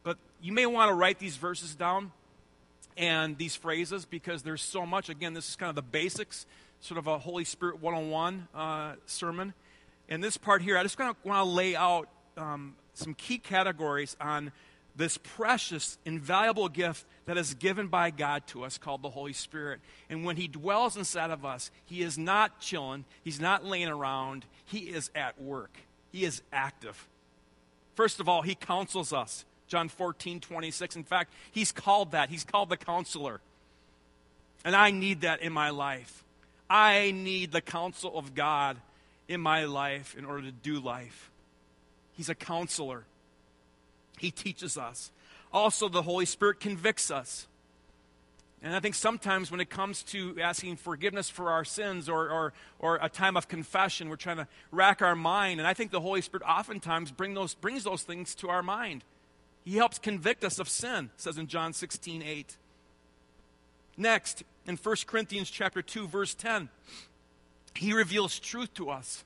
but 0.03 0.17
you 0.41 0.51
may 0.51 0.65
want 0.65 0.89
to 0.89 0.93
write 0.93 1.17
these 1.17 1.37
verses 1.37 1.75
down 1.75 2.11
and 2.97 3.37
these 3.37 3.55
phrases 3.55 4.05
because 4.05 4.43
there's 4.43 4.61
so 4.61 4.85
much. 4.85 5.09
Again, 5.09 5.33
this 5.33 5.49
is 5.49 5.55
kind 5.55 5.69
of 5.69 5.75
the 5.75 5.81
basics, 5.81 6.45
sort 6.81 6.97
of 6.97 7.07
a 7.07 7.17
Holy 7.17 7.45
Spirit 7.45 7.81
101 7.81 8.47
uh, 8.53 8.93
sermon. 9.05 9.53
And 10.09 10.23
this 10.23 10.37
part 10.37 10.61
here, 10.61 10.77
I 10.77 10.83
just 10.83 10.97
kind 10.97 11.09
of 11.09 11.15
want 11.23 11.45
to 11.45 11.49
lay 11.49 11.75
out 11.75 12.09
um, 12.37 12.75
some 12.95 13.13
key 13.13 13.37
categories 13.37 14.17
on 14.19 14.51
this 14.95 15.17
precious, 15.17 15.97
invaluable 16.05 16.69
gift 16.69 17.05
that 17.25 17.37
is 17.37 17.53
given 17.53 17.87
by 17.87 18.11
God 18.11 18.47
to 18.47 18.63
us 18.63 18.77
called 18.77 19.01
the 19.01 19.09
Holy 19.09 19.33
Spirit. 19.33 19.81
And 20.09 20.23
when 20.23 20.37
He 20.37 20.47
dwells 20.47 20.95
inside 20.95 21.31
of 21.31 21.45
us, 21.45 21.69
He 21.85 22.01
is 22.01 22.17
not 22.17 22.59
chilling, 22.59 23.05
He's 23.23 23.39
not 23.39 23.65
laying 23.65 23.89
around, 23.89 24.45
He 24.65 24.79
is 24.79 25.11
at 25.13 25.39
work, 25.41 25.77
He 26.11 26.23
is 26.23 26.41
active. 26.51 27.07
First 27.95 28.19
of 28.19 28.29
all, 28.29 28.41
He 28.41 28.55
counsels 28.55 29.13
us. 29.13 29.45
John 29.67 29.89
14, 29.89 30.39
26. 30.39 30.95
In 30.95 31.03
fact, 31.03 31.33
He's 31.51 31.71
called 31.71 32.11
that. 32.11 32.29
He's 32.29 32.43
called 32.43 32.69
the 32.69 32.77
counselor. 32.77 33.41
And 34.63 34.75
I 34.75 34.91
need 34.91 35.21
that 35.21 35.41
in 35.41 35.51
my 35.53 35.71
life. 35.71 36.23
I 36.69 37.11
need 37.11 37.51
the 37.51 37.61
counsel 37.61 38.17
of 38.17 38.33
God 38.33 38.77
in 39.27 39.41
my 39.41 39.65
life 39.65 40.15
in 40.17 40.25
order 40.25 40.43
to 40.43 40.51
do 40.51 40.79
life. 40.79 41.31
He's 42.15 42.29
a 42.29 42.35
counselor. 42.35 43.05
He 44.17 44.31
teaches 44.31 44.77
us. 44.77 45.11
Also, 45.51 45.89
the 45.89 46.01
Holy 46.01 46.25
Spirit 46.25 46.59
convicts 46.59 47.11
us. 47.11 47.47
And 48.63 48.75
I 48.75 48.79
think 48.79 48.95
sometimes 48.95 49.51
when 49.51 49.59
it 49.59 49.69
comes 49.69 50.01
to 50.03 50.35
asking 50.41 50.77
forgiveness 50.77 51.29
for 51.29 51.51
our 51.51 51.63
sins 51.63 52.09
or, 52.09 52.29
or, 52.29 52.53
or 52.79 52.97
a 53.01 53.09
time 53.09 53.37
of 53.37 53.47
confession, 53.47 54.09
we're 54.09 54.15
trying 54.15 54.37
to 54.37 54.47
rack 54.71 55.01
our 55.01 55.15
mind. 55.15 55.59
And 55.59 55.67
I 55.67 55.73
think 55.73 55.91
the 55.91 56.01
Holy 56.01 56.21
Spirit 56.21 56.43
oftentimes 56.47 57.11
bring 57.11 57.35
those, 57.35 57.53
brings 57.53 57.83
those 57.83 58.01
things 58.03 58.33
to 58.35 58.49
our 58.49 58.63
mind. 58.63 59.03
He 59.65 59.75
helps 59.75 59.99
convict 59.99 60.43
us 60.43 60.57
of 60.57 60.69
sin, 60.69 61.11
says 61.17 61.37
in 61.37 61.47
John 61.47 61.73
16, 61.73 62.23
8. 62.23 62.57
Next, 63.97 64.43
in 64.65 64.77
1 64.77 64.95
Corinthians 65.05 65.49
chapter 65.49 65.81
2, 65.81 66.07
verse 66.07 66.33
10, 66.33 66.69
he 67.75 67.93
reveals 67.93 68.39
truth 68.39 68.73
to 68.75 68.89
us. 68.89 69.23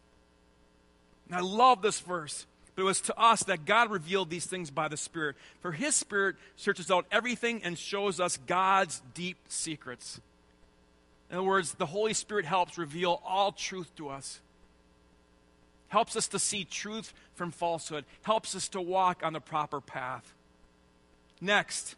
And 1.28 1.36
I 1.38 1.42
love 1.42 1.82
this 1.82 2.00
verse. 2.00 2.46
But 2.80 2.84
it 2.84 2.86
was 2.86 3.02
to 3.02 3.20
us 3.20 3.44
that 3.44 3.66
God 3.66 3.92
revealed 3.92 4.30
these 4.30 4.46
things 4.46 4.72
by 4.72 4.88
the 4.88 4.96
Spirit. 4.96 5.36
For 5.60 5.74
His 5.74 5.96
Spirit 5.96 6.38
searches 6.56 6.90
out 6.90 7.06
everything 7.12 7.62
and 7.62 7.78
shows 7.78 8.22
us 8.22 8.38
God's 8.48 9.02
deep 9.14 9.36
secrets. 9.50 10.22
In 11.30 11.36
other 11.36 11.46
words, 11.46 11.74
the 11.74 11.88
Holy 11.88 12.14
Spirit 12.14 12.46
helps 12.46 12.78
reveal 12.78 13.22
all 13.26 13.52
truth 13.52 13.94
to 13.98 14.08
us, 14.08 14.40
helps 15.90 16.16
us 16.16 16.30
to 16.30 16.40
see 16.40 16.64
truth 16.64 17.12
from 17.36 17.52
falsehood, 17.52 18.06
helps 18.22 18.56
us 18.56 18.70
to 18.70 18.80
walk 18.80 19.24
on 19.26 19.34
the 19.34 19.42
proper 19.42 19.82
path. 19.82 20.34
Next 21.42 21.96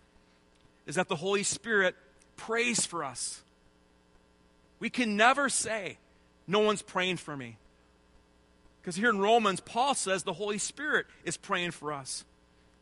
is 0.87 0.95
that 0.95 1.09
the 1.09 1.15
Holy 1.15 1.43
Spirit 1.43 1.95
prays 2.37 2.87
for 2.87 3.03
us. 3.03 3.43
We 4.79 4.89
can 4.89 5.15
never 5.15 5.47
say, 5.47 5.99
No 6.47 6.57
one's 6.57 6.81
praying 6.81 7.17
for 7.17 7.37
me. 7.37 7.57
Because 8.81 8.95
here 8.95 9.09
in 9.09 9.19
Romans, 9.19 9.59
Paul 9.59 9.93
says 9.93 10.23
the 10.23 10.33
Holy 10.33 10.57
Spirit 10.57 11.05
is 11.23 11.37
praying 11.37 11.71
for 11.71 11.93
us. 11.93 12.25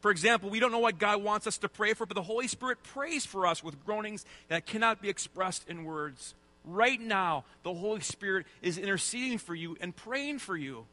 For 0.01 0.11
example, 0.11 0.49
we 0.49 0.61
don't 0.61 0.71
know 0.71 0.79
what 0.79 0.97
God 0.97 1.21
wants 1.21 1.45
us 1.45 1.57
to 1.57 1.67
pray 1.67 1.93
for, 1.93 2.05
but 2.05 2.15
the 2.15 2.23
Holy 2.23 2.47
Spirit 2.47 2.81
prays 2.83 3.25
for 3.25 3.45
us 3.45 3.61
with 3.61 3.83
groanings 3.85 4.25
that 4.47 4.65
cannot 4.65 5.01
be 5.01 5.09
expressed 5.09 5.67
in 5.67 5.83
words. 5.83 6.35
Right 6.63 7.01
now, 7.01 7.43
the 7.63 7.73
Holy 7.73 7.99
Spirit 7.99 8.45
is 8.61 8.77
interceding 8.77 9.37
for 9.37 9.55
you 9.55 9.77
and 9.81 9.93
praying 9.93 10.39
for 10.39 10.55
you. 10.55 10.85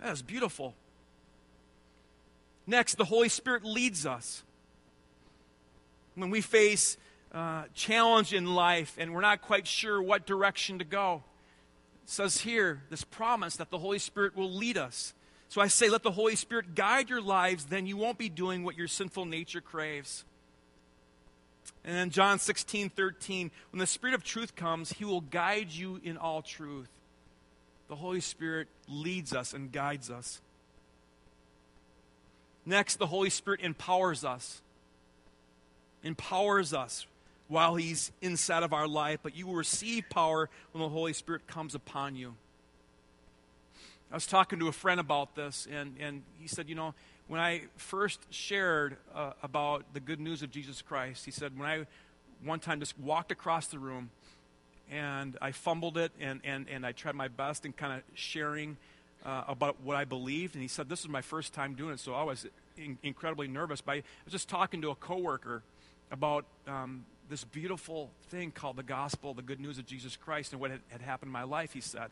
That 0.00 0.12
is 0.12 0.22
beautiful. 0.22 0.74
Next, 2.66 2.94
the 2.94 3.04
Holy 3.04 3.28
Spirit 3.28 3.64
leads 3.64 4.06
us. 4.06 4.42
When 6.14 6.30
we 6.30 6.40
face 6.40 6.96
uh, 7.32 7.64
challenge 7.74 8.32
in 8.32 8.54
life 8.54 8.96
and 8.98 9.12
we're 9.12 9.20
not 9.20 9.42
quite 9.42 9.66
sure 9.66 10.00
what 10.00 10.26
direction 10.26 10.78
to 10.78 10.84
go, 10.84 11.22
says 12.04 12.38
here 12.38 12.82
this 12.90 13.04
promise 13.04 13.56
that 13.56 13.70
the 13.70 13.78
Holy 13.78 13.98
Spirit 13.98 14.36
will 14.36 14.50
lead 14.50 14.76
us. 14.76 15.14
So 15.48 15.60
I 15.60 15.68
say, 15.68 15.90
let 15.90 16.02
the 16.02 16.10
Holy 16.10 16.36
Spirit 16.36 16.74
guide 16.74 17.10
your 17.10 17.20
lives, 17.20 17.66
then 17.66 17.86
you 17.86 17.96
won't 17.96 18.16
be 18.16 18.30
doing 18.30 18.64
what 18.64 18.76
your 18.76 18.88
sinful 18.88 19.26
nature 19.26 19.60
craves. 19.60 20.24
And 21.84 21.94
then 21.94 22.10
John 22.10 22.38
16, 22.38 22.90
13, 22.90 23.50
when 23.70 23.78
the 23.78 23.86
Spirit 23.86 24.14
of 24.14 24.24
truth 24.24 24.56
comes, 24.56 24.92
he 24.92 25.04
will 25.04 25.20
guide 25.20 25.70
you 25.70 26.00
in 26.02 26.16
all 26.16 26.40
truth. 26.40 26.88
The 27.88 27.96
Holy 27.96 28.20
Spirit 28.20 28.68
leads 28.88 29.34
us 29.34 29.52
and 29.52 29.70
guides 29.70 30.10
us. 30.10 30.40
Next, 32.64 32.96
the 32.96 33.08
Holy 33.08 33.30
Spirit 33.30 33.60
empowers 33.60 34.24
us. 34.24 34.62
Empowers 36.02 36.72
us 36.72 37.06
while 37.52 37.76
He's 37.76 38.10
inside 38.22 38.62
of 38.62 38.72
our 38.72 38.88
life, 38.88 39.20
but 39.22 39.36
you 39.36 39.46
will 39.46 39.54
receive 39.54 40.04
power 40.08 40.48
when 40.72 40.82
the 40.82 40.88
Holy 40.88 41.12
Spirit 41.12 41.46
comes 41.46 41.74
upon 41.74 42.16
you. 42.16 42.34
I 44.10 44.14
was 44.14 44.26
talking 44.26 44.58
to 44.58 44.68
a 44.68 44.72
friend 44.72 44.98
about 44.98 45.36
this, 45.36 45.68
and, 45.70 45.96
and 46.00 46.22
he 46.38 46.48
said, 46.48 46.68
You 46.68 46.74
know, 46.74 46.94
when 47.28 47.40
I 47.40 47.62
first 47.76 48.20
shared 48.30 48.96
uh, 49.14 49.32
about 49.42 49.84
the 49.92 50.00
good 50.00 50.18
news 50.18 50.42
of 50.42 50.50
Jesus 50.50 50.80
Christ, 50.80 51.26
he 51.26 51.30
said, 51.30 51.58
when 51.58 51.68
I 51.68 51.86
one 52.42 52.58
time 52.58 52.80
just 52.80 52.98
walked 52.98 53.30
across 53.30 53.68
the 53.68 53.78
room 53.78 54.10
and 54.90 55.36
I 55.40 55.52
fumbled 55.52 55.96
it 55.96 56.12
and, 56.20 56.40
and, 56.44 56.66
and 56.68 56.84
I 56.84 56.92
tried 56.92 57.14
my 57.14 57.28
best 57.28 57.64
in 57.64 57.72
kind 57.72 57.92
of 57.92 58.02
sharing 58.14 58.76
uh, 59.24 59.44
about 59.46 59.76
what 59.82 59.96
I 59.96 60.04
believed. 60.04 60.54
And 60.54 60.62
he 60.62 60.68
said, 60.68 60.88
This 60.88 61.00
is 61.00 61.08
my 61.08 61.22
first 61.22 61.52
time 61.52 61.74
doing 61.74 61.92
it, 61.92 62.00
so 62.00 62.14
I 62.14 62.22
was 62.22 62.46
in, 62.76 62.98
incredibly 63.02 63.46
nervous. 63.46 63.80
But 63.80 63.92
I 63.92 64.02
was 64.24 64.32
just 64.32 64.48
talking 64.48 64.82
to 64.82 64.90
a 64.90 64.94
coworker 64.94 65.62
about 66.10 66.44
um, 66.66 67.04
this 67.28 67.44
beautiful 67.44 68.10
thing 68.28 68.50
called 68.50 68.76
the 68.76 68.82
gospel, 68.82 69.34
the 69.34 69.42
good 69.42 69.60
news 69.60 69.78
of 69.78 69.86
Jesus 69.86 70.16
Christ, 70.16 70.52
and 70.52 70.60
what 70.60 70.70
had, 70.70 70.80
had 70.88 71.00
happened 71.00 71.28
in 71.28 71.32
my 71.32 71.44
life, 71.44 71.72
he 71.72 71.80
said. 71.80 72.10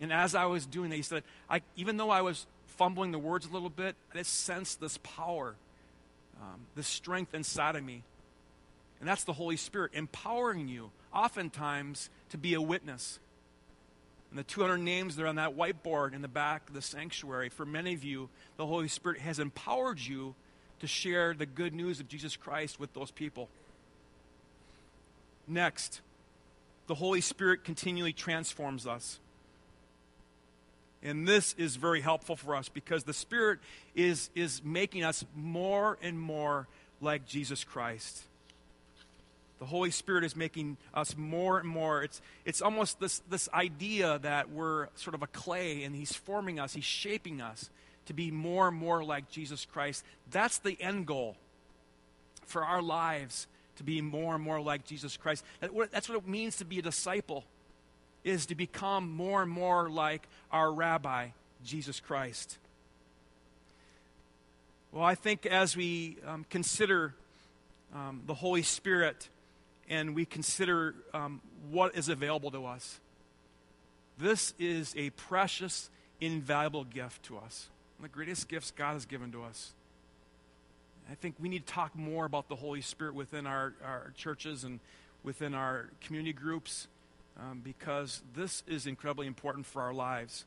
And 0.00 0.12
as 0.12 0.34
I 0.34 0.46
was 0.46 0.66
doing 0.66 0.90
that, 0.90 0.96
he 0.96 1.02
said, 1.02 1.22
I, 1.48 1.62
even 1.76 1.96
though 1.96 2.10
I 2.10 2.22
was 2.22 2.46
fumbling 2.66 3.12
the 3.12 3.18
words 3.18 3.46
a 3.46 3.52
little 3.52 3.70
bit, 3.70 3.96
I 4.12 4.18
just 4.18 4.40
sensed 4.40 4.80
this 4.80 4.98
power, 4.98 5.54
um, 6.40 6.60
this 6.74 6.86
strength 6.86 7.34
inside 7.34 7.76
of 7.76 7.84
me. 7.84 8.02
And 9.00 9.08
that's 9.08 9.24
the 9.24 9.32
Holy 9.32 9.56
Spirit 9.56 9.92
empowering 9.94 10.68
you, 10.68 10.90
oftentimes, 11.12 12.10
to 12.30 12.38
be 12.38 12.54
a 12.54 12.60
witness. 12.60 13.18
And 14.30 14.38
the 14.38 14.44
200 14.44 14.78
names 14.78 15.16
that 15.16 15.24
are 15.24 15.28
on 15.28 15.36
that 15.36 15.56
whiteboard 15.56 16.14
in 16.14 16.22
the 16.22 16.28
back 16.28 16.68
of 16.68 16.74
the 16.74 16.82
sanctuary, 16.82 17.50
for 17.50 17.64
many 17.64 17.94
of 17.94 18.02
you, 18.02 18.28
the 18.56 18.66
Holy 18.66 18.88
Spirit 18.88 19.20
has 19.20 19.38
empowered 19.38 20.00
you 20.00 20.34
to 20.80 20.86
share 20.86 21.34
the 21.34 21.46
good 21.46 21.72
news 21.72 22.00
of 22.00 22.08
Jesus 22.08 22.36
Christ 22.36 22.80
with 22.80 22.92
those 22.94 23.10
people. 23.10 23.48
Next, 25.46 26.00
the 26.86 26.94
Holy 26.94 27.20
Spirit 27.20 27.64
continually 27.64 28.12
transforms 28.12 28.86
us. 28.86 29.18
And 31.02 31.28
this 31.28 31.54
is 31.58 31.76
very 31.76 32.00
helpful 32.00 32.34
for 32.34 32.56
us 32.56 32.68
because 32.68 33.04
the 33.04 33.12
Spirit 33.12 33.58
is, 33.94 34.30
is 34.34 34.62
making 34.64 35.04
us 35.04 35.24
more 35.34 35.98
and 36.02 36.18
more 36.18 36.66
like 37.00 37.26
Jesus 37.26 37.62
Christ. 37.62 38.22
The 39.58 39.66
Holy 39.66 39.90
Spirit 39.90 40.24
is 40.24 40.34
making 40.34 40.78
us 40.94 41.16
more 41.16 41.58
and 41.58 41.68
more. 41.68 42.02
It's, 42.02 42.20
it's 42.44 42.62
almost 42.62 43.00
this, 43.00 43.20
this 43.30 43.48
idea 43.52 44.18
that 44.20 44.50
we're 44.50 44.88
sort 44.94 45.14
of 45.14 45.22
a 45.22 45.26
clay 45.26 45.84
and 45.84 45.94
He's 45.94 46.14
forming 46.14 46.58
us, 46.58 46.74
He's 46.74 46.84
shaping 46.84 47.40
us 47.40 47.70
to 48.06 48.14
be 48.14 48.30
more 48.30 48.68
and 48.68 48.76
more 48.76 49.04
like 49.04 49.30
Jesus 49.30 49.64
Christ. 49.64 50.04
That's 50.30 50.58
the 50.58 50.76
end 50.80 51.06
goal 51.06 51.36
for 52.46 52.64
our 52.64 52.82
lives, 52.82 53.46
to 53.76 53.84
be 53.84 54.00
more 54.00 54.34
and 54.34 54.42
more 54.42 54.60
like 54.60 54.84
Jesus 54.84 55.16
Christ. 55.16 55.44
That's 55.60 56.08
what 56.08 56.18
it 56.18 56.28
means 56.28 56.56
to 56.56 56.64
be 56.64 56.78
a 56.78 56.82
disciple 56.82 57.44
is 58.24 58.46
to 58.46 58.54
become 58.54 59.10
more 59.10 59.42
and 59.42 59.50
more 59.50 59.90
like 59.90 60.26
our 60.50 60.72
rabbi, 60.72 61.28
Jesus 61.64 62.00
Christ. 62.00 62.58
Well, 64.92 65.04
I 65.04 65.14
think 65.14 65.44
as 65.44 65.76
we 65.76 66.16
um, 66.26 66.46
consider 66.48 67.14
um, 67.94 68.22
the 68.26 68.34
Holy 68.34 68.62
Spirit 68.62 69.28
and 69.88 70.14
we 70.14 70.24
consider 70.24 70.94
um, 71.12 71.40
what 71.70 71.94
is 71.96 72.08
available 72.08 72.50
to 72.52 72.64
us, 72.64 73.00
this 74.18 74.54
is 74.58 74.94
a 74.96 75.10
precious, 75.10 75.90
invaluable 76.20 76.84
gift 76.84 77.24
to 77.24 77.36
us. 77.36 77.68
One 77.98 78.06
of 78.06 78.12
the 78.12 78.14
greatest 78.14 78.48
gifts 78.48 78.70
God 78.70 78.94
has 78.94 79.04
given 79.04 79.32
to 79.32 79.42
us. 79.42 79.72
I 81.10 81.14
think 81.14 81.36
we 81.38 81.48
need 81.48 81.66
to 81.66 81.72
talk 81.72 81.94
more 81.94 82.24
about 82.24 82.48
the 82.48 82.56
Holy 82.56 82.80
Spirit 82.80 83.14
within 83.14 83.46
our, 83.46 83.74
our 83.84 84.12
churches 84.16 84.64
and 84.64 84.80
within 85.22 85.54
our 85.54 85.90
community 86.00 86.32
groups 86.32 86.88
um, 87.38 87.60
because 87.62 88.22
this 88.34 88.62
is 88.66 88.86
incredibly 88.86 89.26
important 89.26 89.66
for 89.66 89.82
our 89.82 89.92
lives. 89.92 90.44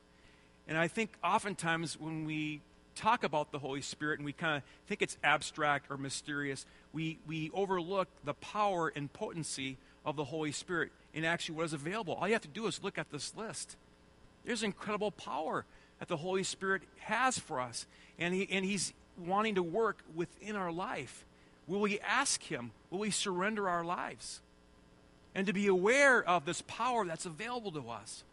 And 0.66 0.76
I 0.76 0.88
think 0.88 1.16
oftentimes 1.22 1.98
when 1.98 2.24
we 2.24 2.60
talk 2.94 3.22
about 3.22 3.52
the 3.52 3.58
Holy 3.58 3.80
Spirit 3.80 4.18
and 4.18 4.26
we 4.26 4.32
kind 4.32 4.56
of 4.56 4.62
think 4.86 5.02
it's 5.02 5.16
abstract 5.22 5.90
or 5.90 5.96
mysterious, 5.96 6.66
we, 6.92 7.18
we 7.26 7.50
overlook 7.54 8.08
the 8.24 8.34
power 8.34 8.92
and 8.94 9.12
potency 9.12 9.76
of 10.04 10.16
the 10.16 10.24
Holy 10.24 10.52
Spirit 10.52 10.90
and 11.14 11.24
actually 11.24 11.54
what 11.54 11.66
is 11.66 11.72
available. 11.72 12.14
All 12.14 12.26
you 12.26 12.34
have 12.34 12.42
to 12.42 12.48
do 12.48 12.66
is 12.66 12.82
look 12.82 12.98
at 12.98 13.10
this 13.10 13.36
list. 13.36 13.76
There's 14.44 14.62
incredible 14.62 15.10
power 15.10 15.64
that 15.98 16.08
the 16.08 16.16
Holy 16.16 16.42
Spirit 16.42 16.82
has 17.00 17.38
for 17.38 17.60
us, 17.60 17.86
and, 18.18 18.34
he, 18.34 18.48
and 18.50 18.64
He's 18.64 18.92
wanting 19.18 19.56
to 19.56 19.62
work 19.62 20.02
within 20.14 20.56
our 20.56 20.72
life. 20.72 21.24
Will 21.66 21.80
we 21.80 22.00
ask 22.00 22.42
Him? 22.42 22.70
Will 22.90 23.00
we 23.00 23.10
surrender 23.10 23.68
our 23.68 23.84
lives? 23.84 24.40
and 25.38 25.46
to 25.46 25.52
be 25.52 25.68
aware 25.68 26.22
of 26.28 26.44
this 26.44 26.62
power 26.66 27.04
that's 27.04 27.24
available 27.24 27.70
to 27.70 27.88
us. 27.90 28.24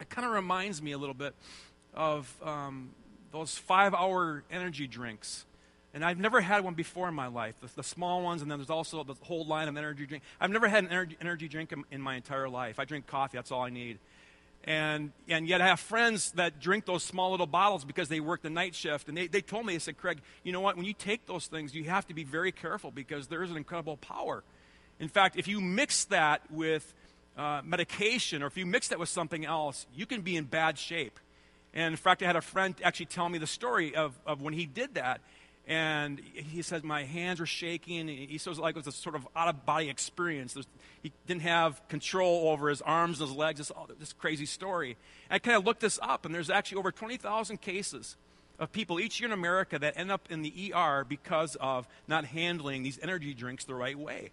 It 0.00 0.08
kind 0.08 0.26
of 0.26 0.32
reminds 0.32 0.82
me 0.82 0.90
a 0.90 0.98
little 0.98 1.14
bit 1.14 1.32
of 1.94 2.34
um, 2.42 2.90
those 3.30 3.56
five 3.56 3.94
hour 3.94 4.42
energy 4.50 4.88
drinks. 4.88 5.44
And 5.94 6.04
I've 6.04 6.18
never 6.18 6.40
had 6.40 6.64
one 6.64 6.74
before 6.74 7.08
in 7.08 7.14
my 7.14 7.28
life, 7.28 7.54
the, 7.60 7.68
the, 7.76 7.82
small 7.84 8.22
ones, 8.22 8.42
and 8.42 8.50
then 8.50 8.58
there's 8.58 8.68
also 8.68 9.04
the 9.04 9.14
whole 9.22 9.46
line 9.46 9.68
of 9.68 9.76
energy 9.76 10.06
drink. 10.06 10.24
I've 10.40 10.50
never 10.50 10.66
had 10.66 10.82
an 10.82 10.90
energy, 10.90 11.16
energy 11.20 11.46
drink 11.46 11.70
in, 11.70 11.84
in 11.92 12.02
my 12.02 12.16
entire 12.16 12.48
life. 12.48 12.80
I 12.80 12.84
drink 12.84 13.06
coffee, 13.06 13.38
that's 13.38 13.52
all 13.52 13.62
I 13.62 13.70
need. 13.70 13.98
And, 14.64 15.12
and 15.28 15.48
yet 15.48 15.60
I 15.62 15.66
have 15.66 15.80
friends 15.80 16.32
that 16.32 16.60
drink 16.60 16.84
those 16.84 17.02
small 17.02 17.30
little 17.30 17.46
bottles 17.46 17.84
because 17.84 18.08
they 18.08 18.20
work 18.20 18.42
the 18.42 18.50
night 18.50 18.74
shift. 18.74 19.08
And 19.08 19.16
they, 19.16 19.26
they 19.26 19.40
told 19.40 19.64
me, 19.64 19.72
they 19.72 19.78
said, 19.78 19.96
Craig, 19.96 20.20
you 20.42 20.52
know 20.52 20.60
what? 20.60 20.76
When 20.76 20.84
you 20.84 20.92
take 20.92 21.26
those 21.26 21.46
things, 21.46 21.74
you 21.74 21.84
have 21.84 22.06
to 22.08 22.14
be 22.14 22.24
very 22.24 22.52
careful 22.52 22.90
because 22.90 23.28
there 23.28 23.42
is 23.42 23.50
an 23.50 23.56
incredible 23.56 23.96
power 23.96 24.42
in 25.00 25.08
fact, 25.08 25.36
if 25.36 25.46
you 25.46 25.60
mix 25.60 26.04
that 26.06 26.42
with 26.50 26.92
uh, 27.36 27.60
medication 27.64 28.42
or 28.42 28.46
if 28.46 28.56
you 28.56 28.66
mix 28.66 28.88
that 28.88 28.98
with 28.98 29.08
something 29.08 29.44
else, 29.44 29.86
you 29.94 30.06
can 30.06 30.22
be 30.22 30.36
in 30.36 30.44
bad 30.44 30.78
shape. 30.78 31.20
And 31.72 31.92
in 31.92 31.96
fact, 31.96 32.22
I 32.22 32.26
had 32.26 32.36
a 32.36 32.40
friend 32.40 32.74
actually 32.82 33.06
tell 33.06 33.28
me 33.28 33.38
the 33.38 33.46
story 33.46 33.94
of, 33.94 34.18
of 34.26 34.42
when 34.42 34.54
he 34.54 34.66
did 34.66 34.94
that. 34.94 35.20
And 35.68 36.18
he 36.18 36.62
says, 36.62 36.82
My 36.82 37.04
hands 37.04 37.40
were 37.40 37.46
shaking. 37.46 38.08
He 38.08 38.38
says, 38.38 38.58
like 38.58 38.74
it 38.74 38.78
was 38.78 38.86
a 38.86 38.92
sort 38.92 39.14
of 39.14 39.28
out 39.36 39.48
of 39.48 39.66
body 39.66 39.90
experience. 39.90 40.54
There's, 40.54 40.66
he 41.02 41.12
didn't 41.26 41.42
have 41.42 41.86
control 41.88 42.48
over 42.48 42.70
his 42.70 42.80
arms 42.80 43.20
and 43.20 43.28
his 43.28 43.36
legs. 43.36 43.58
This, 43.58 43.70
this 44.00 44.14
crazy 44.14 44.46
story. 44.46 44.96
And 45.28 45.36
I 45.36 45.38
kind 45.38 45.58
of 45.58 45.66
looked 45.66 45.80
this 45.80 45.98
up, 46.02 46.24
and 46.24 46.34
there's 46.34 46.48
actually 46.48 46.78
over 46.78 46.90
20,000 46.90 47.60
cases 47.60 48.16
of 48.58 48.72
people 48.72 48.98
each 48.98 49.20
year 49.20 49.28
in 49.28 49.32
America 49.32 49.78
that 49.78 49.92
end 49.98 50.10
up 50.10 50.26
in 50.30 50.40
the 50.40 50.72
ER 50.74 51.04
because 51.06 51.54
of 51.60 51.86
not 52.08 52.24
handling 52.24 52.82
these 52.82 52.98
energy 53.02 53.34
drinks 53.34 53.64
the 53.64 53.74
right 53.74 53.98
way. 53.98 54.30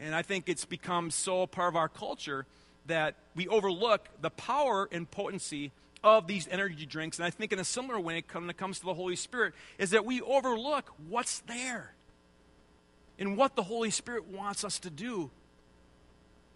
And 0.00 0.14
I 0.14 0.22
think 0.22 0.48
it's 0.48 0.64
become 0.64 1.10
so 1.10 1.48
part 1.48 1.68
of 1.68 1.76
our 1.76 1.88
culture 1.88 2.46
that 2.86 3.16
we 3.34 3.48
overlook 3.48 4.08
the 4.20 4.30
power 4.30 4.88
and 4.92 5.10
potency 5.10 5.72
of 6.04 6.26
these 6.26 6.48
energy 6.48 6.86
drinks. 6.86 7.18
And 7.18 7.26
I 7.26 7.30
think 7.30 7.52
in 7.52 7.58
a 7.58 7.64
similar 7.64 7.98
way, 7.98 8.22
when 8.32 8.50
it 8.50 8.56
comes 8.56 8.78
to 8.80 8.84
the 8.84 8.94
Holy 8.94 9.16
Spirit, 9.16 9.54
is 9.78 9.90
that 9.90 10.04
we 10.04 10.20
overlook 10.20 10.92
what's 11.08 11.40
there 11.40 11.94
and 13.18 13.36
what 13.36 13.56
the 13.56 13.62
Holy 13.62 13.90
Spirit 13.90 14.26
wants 14.26 14.64
us 14.64 14.78
to 14.80 14.90
do. 14.90 15.30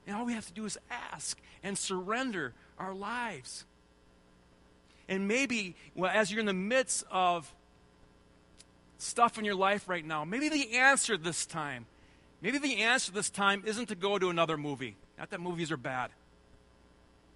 And 0.07 0.17
all 0.17 0.25
we 0.25 0.35
have 0.35 0.47
to 0.47 0.53
do 0.53 0.65
is 0.65 0.79
ask 0.91 1.41
and 1.63 1.77
surrender 1.77 2.55
our 2.79 2.95
lives. 2.95 3.65
And 5.09 5.29
maybe, 5.29 5.77
well, 5.95 6.11
as 6.13 6.31
you're 6.31 6.41
in 6.41 6.47
the 6.47 6.53
midst 6.53 7.05
of 7.11 7.53
stuff 8.99 9.39
in 9.39 9.45
your 9.45 9.55
life 9.55 9.89
right 9.89 10.05
now, 10.05 10.25
maybe 10.25 10.49
the 10.49 10.77
answer 10.77 11.17
this 11.17 11.47
time 11.47 11.87
Maybe 12.43 12.59
the 12.59 12.83
answer 12.83 13.13
this 13.13 13.31
time 13.31 13.63
isn't 13.67 13.87
to 13.87 13.95
go 13.95 14.19
to 14.19 14.29
another 14.29 14.57
movie. 14.57 14.97
Not 15.19 15.31
that 15.31 15.41
movies 15.41 15.73
are 15.73 15.77
bad. 15.77 16.11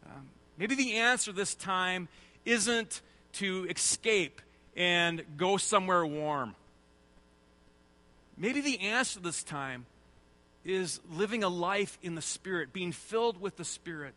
Um, 0.04 0.28
maybe 0.60 0.76
the 0.76 0.96
answer 0.96 1.32
this 1.32 1.56
time 1.56 2.06
isn't 2.44 3.00
to 3.32 3.66
escape 3.68 4.40
and 4.76 5.24
go 5.36 5.56
somewhere 5.56 6.06
warm. 6.06 6.54
Maybe 8.36 8.60
the 8.60 8.80
answer 8.80 9.18
this 9.20 9.42
time 9.42 9.86
is 10.64 11.00
living 11.10 11.42
a 11.42 11.48
life 11.48 11.98
in 12.02 12.14
the 12.14 12.22
Spirit, 12.22 12.72
being 12.72 12.92
filled 12.92 13.40
with 13.40 13.56
the 13.56 13.64
Spirit. 13.64 14.14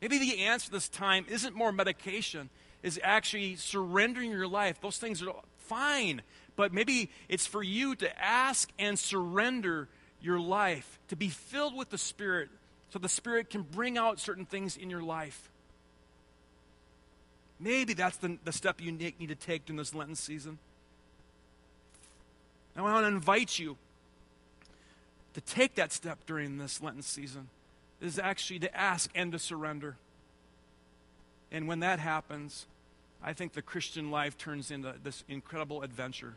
Maybe 0.00 0.18
the 0.18 0.40
answer 0.44 0.70
this 0.70 0.88
time 0.88 1.26
isn't 1.28 1.54
more 1.54 1.72
medication, 1.72 2.50
is 2.82 2.98
actually 3.02 3.56
surrendering 3.56 4.30
your 4.30 4.48
life. 4.48 4.80
Those 4.80 4.98
things 4.98 5.22
are 5.22 5.34
fine, 5.58 6.22
but 6.56 6.72
maybe 6.72 7.10
it's 7.28 7.46
for 7.46 7.62
you 7.62 7.94
to 7.96 8.22
ask 8.22 8.70
and 8.78 8.98
surrender 8.98 9.88
your 10.20 10.40
life, 10.40 10.98
to 11.08 11.16
be 11.16 11.28
filled 11.28 11.76
with 11.76 11.90
the 11.90 11.98
Spirit, 11.98 12.48
so 12.92 12.98
the 12.98 13.08
Spirit 13.08 13.48
can 13.48 13.62
bring 13.62 13.96
out 13.96 14.20
certain 14.20 14.44
things 14.44 14.76
in 14.76 14.90
your 14.90 15.02
life. 15.02 15.48
Maybe 17.58 17.94
that's 17.94 18.18
the, 18.18 18.36
the 18.44 18.52
step 18.52 18.82
you 18.82 18.92
need, 18.92 19.28
to 19.28 19.34
take 19.34 19.64
during 19.64 19.78
this 19.78 19.94
Lenten 19.94 20.14
season. 20.14 20.58
Now, 22.76 22.86
I 22.86 22.92
want 22.92 23.04
to 23.04 23.08
invite 23.08 23.58
you 23.58 23.78
to 25.32 25.40
take 25.40 25.76
that 25.76 25.90
step 25.90 26.18
during 26.26 26.58
this 26.58 26.82
Lenten 26.82 27.02
season 27.02 27.48
is 28.02 28.18
actually 28.18 28.58
to 28.58 28.76
ask 28.76 29.10
and 29.14 29.32
to 29.32 29.38
surrender. 29.38 29.96
And 31.50 31.66
when 31.68 31.80
that 31.80 31.98
happens, 31.98 32.66
I 33.22 33.32
think 33.32 33.54
the 33.54 33.62
Christian 33.62 34.10
life 34.10 34.36
turns 34.36 34.70
into 34.70 34.94
this 35.02 35.24
incredible 35.28 35.80
adventure. 35.80 36.34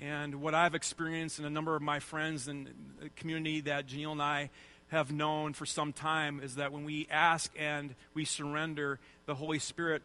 And 0.00 0.36
what 0.36 0.54
I've 0.54 0.74
experienced 0.74 1.36
and 1.38 1.46
a 1.46 1.50
number 1.50 1.76
of 1.76 1.82
my 1.82 1.98
friends 1.98 2.48
and 2.48 2.70
community 3.16 3.60
that 3.62 3.86
Janelle 3.86 4.12
and 4.12 4.22
I 4.22 4.48
have 4.90 5.12
known 5.12 5.52
for 5.52 5.66
some 5.66 5.92
time 5.92 6.40
is 6.42 6.56
that 6.56 6.72
when 6.72 6.84
we 6.84 7.06
ask 7.10 7.52
and 7.58 7.94
we 8.14 8.24
surrender, 8.24 8.98
the 9.26 9.34
Holy 9.34 9.58
Spirit 9.58 10.02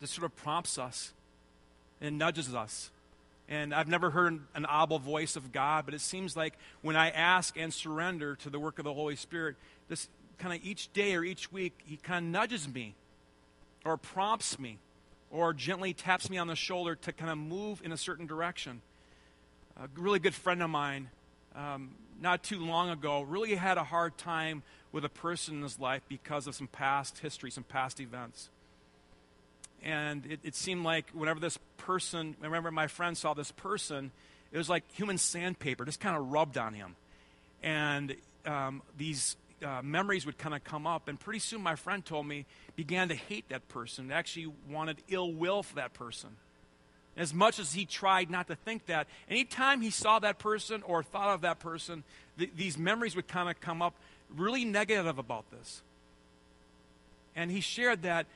just 0.00 0.14
sort 0.14 0.24
of 0.24 0.36
prompts 0.36 0.78
us 0.78 1.12
and 2.00 2.18
nudges 2.18 2.54
us 2.54 2.90
and 3.48 3.74
I've 3.74 3.88
never 3.88 4.10
heard 4.10 4.40
an 4.54 4.64
audible 4.64 4.98
voice 4.98 5.36
of 5.36 5.52
God, 5.52 5.84
but 5.84 5.94
it 5.94 6.00
seems 6.00 6.36
like 6.36 6.54
when 6.80 6.96
I 6.96 7.10
ask 7.10 7.58
and 7.58 7.72
surrender 7.72 8.36
to 8.36 8.50
the 8.50 8.58
work 8.58 8.78
of 8.78 8.84
the 8.84 8.94
Holy 8.94 9.16
Spirit, 9.16 9.56
this 9.88 10.08
kind 10.38 10.54
of 10.54 10.64
each 10.64 10.92
day 10.92 11.14
or 11.14 11.24
each 11.24 11.52
week, 11.52 11.78
He 11.84 11.96
kind 11.96 12.24
of 12.24 12.30
nudges 12.32 12.66
me 12.66 12.94
or 13.84 13.96
prompts 13.96 14.58
me 14.58 14.78
or 15.30 15.52
gently 15.52 15.92
taps 15.92 16.30
me 16.30 16.38
on 16.38 16.46
the 16.46 16.56
shoulder 16.56 16.94
to 16.94 17.12
kind 17.12 17.30
of 17.30 17.36
move 17.36 17.82
in 17.84 17.92
a 17.92 17.96
certain 17.98 18.26
direction. 18.26 18.80
A 19.76 19.88
really 19.96 20.20
good 20.20 20.34
friend 20.34 20.62
of 20.62 20.70
mine, 20.70 21.10
um, 21.54 21.90
not 22.20 22.42
too 22.42 22.64
long 22.64 22.90
ago, 22.90 23.22
really 23.22 23.54
had 23.54 23.78
a 23.78 23.84
hard 23.84 24.16
time 24.16 24.62
with 24.92 25.04
a 25.04 25.08
person 25.08 25.56
in 25.56 25.62
his 25.62 25.78
life 25.78 26.02
because 26.08 26.46
of 26.46 26.54
some 26.54 26.68
past 26.68 27.18
history, 27.18 27.50
some 27.50 27.64
past 27.64 28.00
events 28.00 28.50
and 29.84 30.24
it, 30.26 30.40
it 30.42 30.54
seemed 30.54 30.82
like 30.82 31.10
whenever 31.12 31.38
this 31.38 31.58
person, 31.76 32.34
remember 32.40 32.70
my 32.70 32.86
friend 32.86 33.16
saw 33.16 33.34
this 33.34 33.52
person, 33.52 34.10
it 34.50 34.58
was 34.58 34.70
like 34.70 34.82
human 34.92 35.18
sandpaper, 35.18 35.84
just 35.84 36.00
kind 36.00 36.16
of 36.16 36.32
rubbed 36.32 36.56
on 36.56 36.72
him. 36.72 36.96
And 37.62 38.16
um, 38.46 38.82
these 38.96 39.36
uh, 39.62 39.82
memories 39.82 40.24
would 40.26 40.38
kind 40.38 40.54
of 40.54 40.64
come 40.64 40.86
up, 40.86 41.06
and 41.06 41.20
pretty 41.20 41.38
soon 41.38 41.60
my 41.60 41.76
friend 41.76 42.04
told 42.04 42.26
me 42.26 42.46
began 42.76 43.08
to 43.10 43.14
hate 43.14 43.48
that 43.50 43.68
person, 43.68 44.10
actually 44.10 44.50
wanted 44.68 44.96
ill 45.08 45.32
will 45.32 45.62
for 45.62 45.76
that 45.76 45.92
person. 45.92 46.30
As 47.16 47.32
much 47.32 47.58
as 47.58 47.72
he 47.72 47.84
tried 47.84 48.30
not 48.30 48.48
to 48.48 48.56
think 48.56 48.86
that, 48.86 49.06
anytime 49.30 49.80
he 49.80 49.90
saw 49.90 50.18
that 50.18 50.38
person 50.38 50.82
or 50.82 51.02
thought 51.02 51.34
of 51.34 51.42
that 51.42 51.60
person, 51.60 52.02
th- 52.38 52.50
these 52.56 52.76
memories 52.76 53.14
would 53.14 53.28
kind 53.28 53.48
of 53.48 53.60
come 53.60 53.82
up 53.82 53.94
really 54.36 54.64
negative 54.64 55.18
about 55.18 55.48
this. 55.50 55.82
And 57.36 57.50
he 57.50 57.60
shared 57.60 58.02
that 58.02 58.26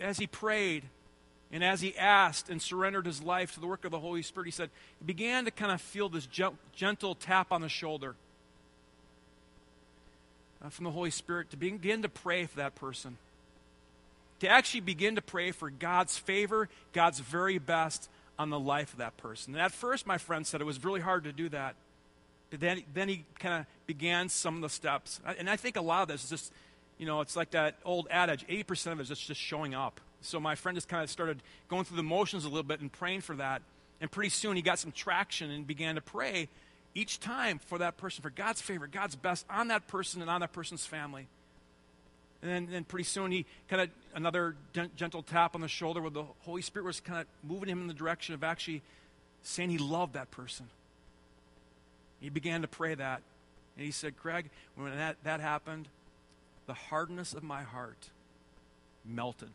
as 0.00 0.18
he 0.18 0.26
prayed 0.26 0.84
and 1.50 1.64
as 1.64 1.80
he 1.80 1.96
asked 1.96 2.48
and 2.48 2.60
surrendered 2.60 3.06
his 3.06 3.22
life 3.22 3.54
to 3.54 3.60
the 3.60 3.66
work 3.66 3.84
of 3.84 3.90
the 3.90 3.98
Holy 3.98 4.22
Spirit, 4.22 4.46
he 4.46 4.50
said, 4.52 4.70
he 4.98 5.04
began 5.04 5.44
to 5.44 5.50
kind 5.50 5.72
of 5.72 5.80
feel 5.80 6.08
this 6.08 6.28
gentle 6.74 7.14
tap 7.14 7.52
on 7.52 7.60
the 7.60 7.68
shoulder 7.68 8.14
uh, 10.62 10.68
from 10.68 10.84
the 10.84 10.90
Holy 10.90 11.10
Spirit 11.10 11.50
to 11.50 11.56
begin 11.56 12.02
to 12.02 12.08
pray 12.08 12.46
for 12.46 12.56
that 12.56 12.74
person. 12.74 13.16
To 14.40 14.48
actually 14.48 14.80
begin 14.80 15.16
to 15.16 15.22
pray 15.22 15.50
for 15.50 15.70
God's 15.70 16.16
favor, 16.16 16.68
God's 16.92 17.20
very 17.20 17.58
best 17.58 18.08
on 18.38 18.50
the 18.50 18.58
life 18.58 18.92
of 18.92 18.98
that 18.98 19.16
person. 19.16 19.54
And 19.54 19.62
at 19.62 19.72
first, 19.72 20.06
my 20.06 20.18
friend 20.18 20.46
said 20.46 20.60
it 20.60 20.64
was 20.64 20.84
really 20.84 21.00
hard 21.00 21.24
to 21.24 21.32
do 21.32 21.48
that. 21.48 21.74
But 22.50 22.60
then, 22.60 22.82
then 22.94 23.08
he 23.08 23.24
kind 23.38 23.60
of 23.60 23.66
began 23.86 24.28
some 24.28 24.54
of 24.56 24.62
the 24.62 24.68
steps. 24.68 25.20
And 25.38 25.50
I 25.50 25.56
think 25.56 25.76
a 25.76 25.80
lot 25.80 26.02
of 26.02 26.08
this 26.08 26.24
is 26.24 26.30
just 26.30 26.52
you 26.98 27.06
know, 27.06 27.20
it's 27.20 27.36
like 27.36 27.52
that 27.52 27.76
old 27.84 28.08
adage 28.10 28.46
80% 28.46 28.92
of 28.92 29.00
it 29.00 29.10
is 29.10 29.18
just 29.18 29.40
showing 29.40 29.74
up. 29.74 30.00
So 30.20 30.40
my 30.40 30.56
friend 30.56 30.76
just 30.76 30.88
kind 30.88 31.02
of 31.02 31.08
started 31.08 31.40
going 31.68 31.84
through 31.84 31.96
the 31.96 32.02
motions 32.02 32.44
a 32.44 32.48
little 32.48 32.64
bit 32.64 32.80
and 32.80 32.92
praying 32.92 33.20
for 33.20 33.36
that. 33.36 33.62
And 34.00 34.10
pretty 34.10 34.30
soon 34.30 34.56
he 34.56 34.62
got 34.62 34.78
some 34.78 34.92
traction 34.92 35.50
and 35.50 35.66
began 35.66 35.94
to 35.94 36.00
pray 36.00 36.48
each 36.94 37.20
time 37.20 37.60
for 37.60 37.78
that 37.78 37.96
person, 37.96 38.22
for 38.22 38.30
God's 38.30 38.60
favor, 38.60 38.88
God's 38.88 39.14
best 39.14 39.46
on 39.48 39.68
that 39.68 39.86
person 39.86 40.20
and 40.20 40.30
on 40.30 40.40
that 40.40 40.52
person's 40.52 40.84
family. 40.84 41.28
And 42.42 42.50
then, 42.50 42.68
then 42.70 42.84
pretty 42.84 43.04
soon 43.04 43.32
he 43.32 43.46
kind 43.68 43.82
of, 43.82 43.90
another 44.14 44.54
gentle 44.96 45.22
tap 45.22 45.54
on 45.54 45.60
the 45.60 45.68
shoulder 45.68 46.00
where 46.00 46.10
the 46.10 46.24
Holy 46.40 46.62
Spirit 46.62 46.84
was 46.84 47.00
kind 47.00 47.20
of 47.20 47.26
moving 47.48 47.68
him 47.68 47.80
in 47.80 47.88
the 47.88 47.94
direction 47.94 48.34
of 48.34 48.44
actually 48.44 48.82
saying 49.42 49.70
he 49.70 49.78
loved 49.78 50.14
that 50.14 50.30
person. 50.30 50.66
He 52.20 52.28
began 52.28 52.62
to 52.62 52.68
pray 52.68 52.94
that. 52.94 53.22
And 53.76 53.84
he 53.84 53.92
said, 53.92 54.16
Craig, 54.16 54.50
when 54.76 54.96
that, 54.96 55.16
that 55.24 55.40
happened, 55.40 55.88
the 56.66 56.74
hardness 56.74 57.32
of 57.32 57.42
my 57.42 57.62
heart 57.62 58.10
melted. 59.04 59.50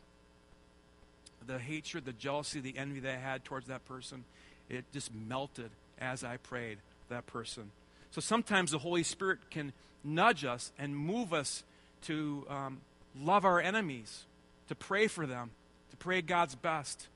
The 1.45 1.59
hatred, 1.59 2.05
the 2.05 2.13
jealousy, 2.13 2.59
the 2.61 2.77
envy 2.77 3.01
that 3.01 3.15
I 3.15 3.17
had 3.17 3.43
towards 3.43 3.67
that 3.67 3.85
person, 3.85 4.23
it 4.69 4.85
just 4.93 5.13
melted 5.13 5.71
as 5.99 6.23
I 6.23 6.37
prayed 6.37 6.77
that 7.09 7.27
person. 7.27 7.71
So 8.11 8.21
sometimes 8.21 8.71
the 8.71 8.79
Holy 8.79 9.03
Spirit 9.03 9.39
can 9.49 9.73
nudge 10.03 10.45
us 10.45 10.71
and 10.79 10.97
move 10.97 11.33
us 11.33 11.63
to 12.03 12.45
um, 12.49 12.81
love 13.19 13.45
our 13.45 13.59
enemies, 13.59 14.25
to 14.67 14.75
pray 14.75 15.07
for 15.07 15.25
them, 15.25 15.51
to 15.91 15.97
pray 15.97 16.21
God's 16.21 16.55
best. 16.55 17.07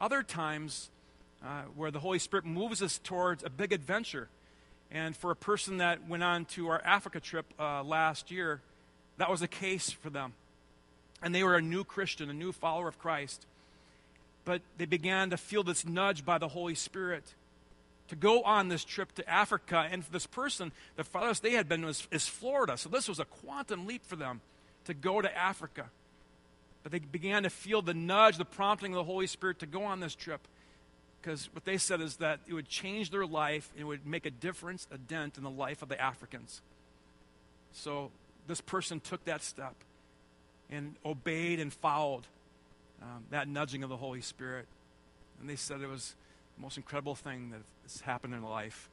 Other 0.00 0.22
times, 0.22 0.90
uh, 1.44 1.62
where 1.74 1.90
the 1.90 2.00
Holy 2.00 2.18
Spirit 2.18 2.44
moves 2.44 2.82
us 2.82 2.98
towards 2.98 3.44
a 3.44 3.50
big 3.50 3.72
adventure. 3.72 4.28
And 4.90 5.16
for 5.16 5.30
a 5.30 5.36
person 5.36 5.78
that 5.78 6.08
went 6.08 6.22
on 6.22 6.44
to 6.46 6.68
our 6.68 6.80
Africa 6.84 7.20
trip 7.20 7.46
uh, 7.58 7.82
last 7.82 8.30
year, 8.30 8.60
that 9.18 9.30
was 9.30 9.42
a 9.42 9.48
case 9.48 9.90
for 9.90 10.10
them. 10.10 10.34
And 11.22 11.34
they 11.34 11.42
were 11.42 11.56
a 11.56 11.62
new 11.62 11.84
Christian, 11.84 12.30
a 12.30 12.34
new 12.34 12.52
follower 12.52 12.88
of 12.88 12.98
Christ. 12.98 13.46
But 14.44 14.60
they 14.76 14.86
began 14.86 15.30
to 15.30 15.36
feel 15.36 15.62
this 15.62 15.86
nudge 15.86 16.24
by 16.24 16.38
the 16.38 16.48
Holy 16.48 16.74
Spirit 16.74 17.24
to 18.12 18.16
go 18.16 18.42
on 18.42 18.68
this 18.68 18.84
trip 18.84 19.14
to 19.14 19.26
Africa. 19.26 19.88
And 19.90 20.02
this 20.12 20.26
person, 20.26 20.70
the 20.96 21.04
farthest 21.04 21.42
they 21.42 21.52
had 21.52 21.66
been 21.66 21.82
was 21.82 22.06
is 22.10 22.28
Florida. 22.28 22.76
So 22.76 22.90
this 22.90 23.08
was 23.08 23.18
a 23.18 23.24
quantum 23.24 23.86
leap 23.86 24.04
for 24.04 24.16
them 24.16 24.42
to 24.84 24.92
go 24.92 25.22
to 25.22 25.34
Africa. 25.34 25.86
But 26.82 26.92
they 26.92 26.98
began 26.98 27.44
to 27.44 27.50
feel 27.50 27.80
the 27.80 27.94
nudge, 27.94 28.36
the 28.36 28.44
prompting 28.44 28.92
of 28.92 28.96
the 28.96 29.04
Holy 29.04 29.26
Spirit 29.26 29.60
to 29.60 29.66
go 29.66 29.84
on 29.84 30.00
this 30.00 30.14
trip. 30.14 30.46
Because 31.22 31.48
what 31.54 31.64
they 31.64 31.78
said 31.78 32.02
is 32.02 32.16
that 32.16 32.40
it 32.46 32.52
would 32.52 32.68
change 32.68 33.08
their 33.08 33.24
life, 33.24 33.70
it 33.78 33.84
would 33.84 34.06
make 34.06 34.26
a 34.26 34.30
difference, 34.30 34.86
a 34.92 34.98
dent 34.98 35.38
in 35.38 35.42
the 35.42 35.50
life 35.50 35.80
of 35.80 35.88
the 35.88 35.98
Africans. 35.98 36.60
So 37.72 38.10
this 38.46 38.60
person 38.60 39.00
took 39.00 39.24
that 39.24 39.42
step 39.42 39.74
and 40.68 40.96
obeyed 41.06 41.60
and 41.60 41.72
followed 41.72 42.24
um, 43.00 43.24
that 43.30 43.48
nudging 43.48 43.82
of 43.82 43.88
the 43.88 43.96
Holy 43.96 44.20
Spirit. 44.20 44.66
And 45.40 45.48
they 45.48 45.56
said 45.56 45.80
it 45.80 45.88
was 45.88 46.14
the 46.56 46.62
most 46.62 46.76
incredible 46.76 47.14
thing 47.14 47.50
that 47.50 47.60
has 47.82 48.00
happened 48.00 48.34
in 48.34 48.42
life. 48.42 48.90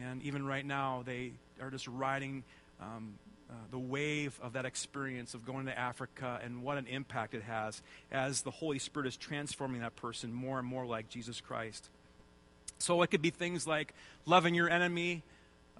And 0.00 0.22
even 0.22 0.46
right 0.46 0.64
now, 0.64 1.02
they 1.04 1.32
are 1.60 1.70
just 1.70 1.86
riding 1.88 2.44
um, 2.80 3.14
uh, 3.50 3.54
the 3.70 3.78
wave 3.78 4.38
of 4.42 4.52
that 4.52 4.64
experience 4.64 5.34
of 5.34 5.44
going 5.44 5.66
to 5.66 5.76
Africa 5.78 6.40
and 6.42 6.62
what 6.62 6.78
an 6.78 6.86
impact 6.86 7.34
it 7.34 7.42
has 7.42 7.82
as 8.12 8.42
the 8.42 8.50
Holy 8.50 8.78
Spirit 8.78 9.08
is 9.08 9.16
transforming 9.16 9.80
that 9.80 9.96
person 9.96 10.32
more 10.32 10.58
and 10.58 10.66
more 10.66 10.86
like 10.86 11.08
Jesus 11.08 11.40
Christ. 11.40 11.88
So 12.78 13.02
it 13.02 13.10
could 13.10 13.22
be 13.22 13.30
things 13.30 13.66
like 13.66 13.92
loving 14.24 14.54
your 14.54 14.70
enemy, 14.70 15.22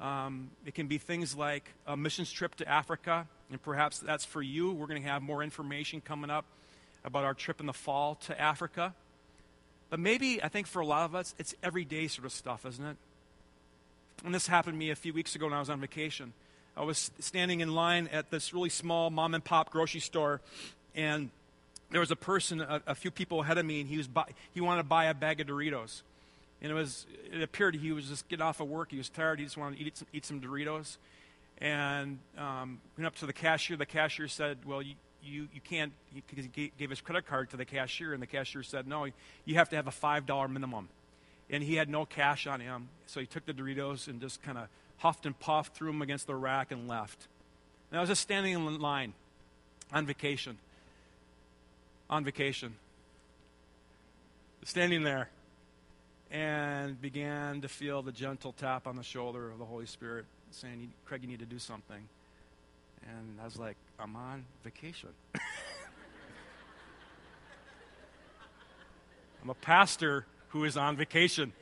um, 0.00 0.50
it 0.64 0.74
can 0.74 0.86
be 0.86 0.98
things 0.98 1.36
like 1.36 1.72
a 1.86 1.96
missions 1.96 2.32
trip 2.32 2.54
to 2.56 2.68
Africa, 2.68 3.28
and 3.50 3.62
perhaps 3.62 3.98
that's 3.98 4.24
for 4.24 4.42
you. 4.42 4.72
We're 4.72 4.86
going 4.86 5.02
to 5.02 5.08
have 5.08 5.22
more 5.22 5.42
information 5.42 6.00
coming 6.00 6.30
up 6.30 6.46
about 7.04 7.24
our 7.24 7.34
trip 7.34 7.60
in 7.60 7.66
the 7.66 7.72
fall 7.72 8.16
to 8.26 8.40
Africa. 8.40 8.94
But 9.90 9.98
maybe, 9.98 10.42
I 10.42 10.48
think 10.48 10.66
for 10.66 10.80
a 10.80 10.86
lot 10.86 11.04
of 11.04 11.14
us, 11.14 11.34
it's 11.38 11.54
everyday 11.62 12.06
sort 12.06 12.24
of 12.24 12.32
stuff, 12.32 12.64
isn't 12.64 12.84
it? 12.84 12.96
And 14.24 14.34
this 14.34 14.46
happened 14.46 14.74
to 14.74 14.78
me 14.78 14.90
a 14.90 14.96
few 14.96 15.12
weeks 15.12 15.34
ago 15.34 15.46
when 15.46 15.54
I 15.54 15.58
was 15.58 15.70
on 15.70 15.80
vacation. 15.80 16.32
I 16.76 16.84
was 16.84 17.10
standing 17.18 17.60
in 17.60 17.74
line 17.74 18.08
at 18.12 18.30
this 18.30 18.54
really 18.54 18.68
small 18.68 19.10
mom 19.10 19.34
and 19.34 19.42
pop 19.42 19.70
grocery 19.70 20.00
store, 20.00 20.40
and 20.94 21.30
there 21.90 22.00
was 22.00 22.12
a 22.12 22.16
person, 22.16 22.60
a, 22.60 22.80
a 22.86 22.94
few 22.94 23.10
people 23.10 23.40
ahead 23.40 23.58
of 23.58 23.66
me, 23.66 23.80
and 23.80 23.88
he, 23.88 23.96
was 23.96 24.06
buy, 24.06 24.26
he 24.54 24.60
wanted 24.60 24.82
to 24.82 24.88
buy 24.88 25.06
a 25.06 25.14
bag 25.14 25.40
of 25.40 25.48
Doritos. 25.48 26.02
And 26.62 26.70
it 26.70 26.74
was 26.74 27.06
it 27.32 27.42
appeared 27.42 27.74
he 27.74 27.90
was 27.90 28.06
just 28.06 28.28
getting 28.28 28.42
off 28.42 28.60
of 28.60 28.68
work. 28.68 28.90
He 28.90 28.98
was 28.98 29.08
tired. 29.08 29.38
He 29.38 29.46
just 29.46 29.56
wanted 29.56 29.78
to 29.78 29.84
eat 29.84 29.96
some, 29.96 30.08
eat 30.12 30.26
some 30.26 30.40
Doritos. 30.40 30.98
And 31.58 32.18
um, 32.36 32.80
went 32.96 33.06
up 33.06 33.16
to 33.16 33.26
the 33.26 33.32
cashier. 33.32 33.78
The 33.78 33.86
cashier 33.86 34.28
said, 34.28 34.58
"Well, 34.66 34.82
you 34.82 34.94
you, 35.22 35.48
you 35.54 35.60
can't." 35.60 35.92
Because 36.14 36.46
he 36.54 36.72
gave 36.78 36.90
his 36.90 37.00
credit 37.00 37.26
card 37.26 37.50
to 37.50 37.56
the 37.56 37.64
cashier, 37.64 38.12
and 38.12 38.22
the 38.22 38.26
cashier 38.26 38.62
said, 38.62 38.86
"No, 38.86 39.06
you 39.44 39.54
have 39.54 39.68
to 39.70 39.76
have 39.76 39.86
a 39.86 39.92
five 39.92 40.26
dollar 40.26 40.48
minimum." 40.48 40.88
and 41.50 41.62
he 41.62 41.74
had 41.74 41.88
no 41.88 42.06
cash 42.06 42.46
on 42.46 42.60
him. 42.60 42.88
So 43.06 43.20
he 43.20 43.26
took 43.26 43.44
the 43.44 43.52
Doritos 43.52 44.08
and 44.08 44.20
just 44.20 44.42
kind 44.42 44.56
of 44.56 44.68
huffed 44.98 45.26
and 45.26 45.38
puffed, 45.38 45.74
threw 45.74 45.88
them 45.88 46.02
against 46.02 46.26
the 46.26 46.34
rack, 46.34 46.70
and 46.70 46.88
left. 46.88 47.26
And 47.90 47.98
I 47.98 48.00
was 48.00 48.08
just 48.08 48.22
standing 48.22 48.52
in 48.52 48.80
line 48.80 49.12
on 49.92 50.06
vacation. 50.06 50.58
On 52.08 52.24
vacation. 52.24 52.74
Standing 54.64 55.02
there 55.02 55.28
and 56.30 57.00
began 57.00 57.60
to 57.62 57.68
feel 57.68 58.02
the 58.02 58.12
gentle 58.12 58.52
tap 58.52 58.86
on 58.86 58.94
the 58.94 59.02
shoulder 59.02 59.50
of 59.50 59.58
the 59.58 59.64
Holy 59.64 59.86
Spirit 59.86 60.26
saying, 60.52 60.92
Craig, 61.04 61.22
you 61.22 61.28
need 61.28 61.40
to 61.40 61.44
do 61.44 61.58
something. 61.58 62.08
And 63.08 63.40
I 63.40 63.44
was 63.44 63.58
like, 63.58 63.76
I'm 63.98 64.16
on 64.16 64.44
vacation. 64.62 65.10
I'm 69.42 69.50
a 69.50 69.54
pastor 69.54 70.26
who 70.48 70.64
is 70.64 70.76
on 70.76 70.96
vacation. 70.96 71.52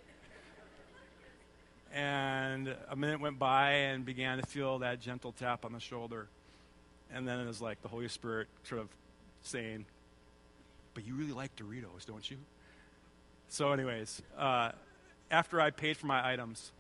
And 1.92 2.74
a 2.90 2.96
minute 2.96 3.20
went 3.20 3.38
by 3.38 3.70
and 3.70 4.04
began 4.04 4.38
to 4.38 4.46
feel 4.46 4.80
that 4.80 5.00
gentle 5.00 5.32
tap 5.32 5.64
on 5.64 5.72
the 5.72 5.80
shoulder. 5.80 6.28
And 7.12 7.26
then 7.26 7.40
it 7.40 7.46
was 7.46 7.62
like 7.62 7.80
the 7.82 7.88
Holy 7.88 8.08
Spirit 8.08 8.48
sort 8.64 8.80
of 8.80 8.88
saying, 9.42 9.86
But 10.94 11.06
you 11.06 11.14
really 11.14 11.32
like 11.32 11.56
Doritos, 11.56 12.04
don't 12.06 12.28
you? 12.30 12.36
So, 13.48 13.72
anyways, 13.72 14.20
uh, 14.36 14.72
after 15.30 15.60
I 15.60 15.70
paid 15.70 15.96
for 15.96 16.06
my 16.06 16.32
items, 16.32 16.72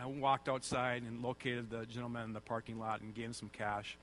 I 0.00 0.06
walked 0.06 0.48
outside 0.48 1.02
and 1.02 1.22
located 1.22 1.70
the 1.70 1.86
gentleman 1.86 2.24
in 2.24 2.32
the 2.32 2.40
parking 2.40 2.78
lot 2.78 3.00
and 3.00 3.14
gave 3.14 3.26
him 3.26 3.32
some 3.32 3.48
cash 3.48 3.96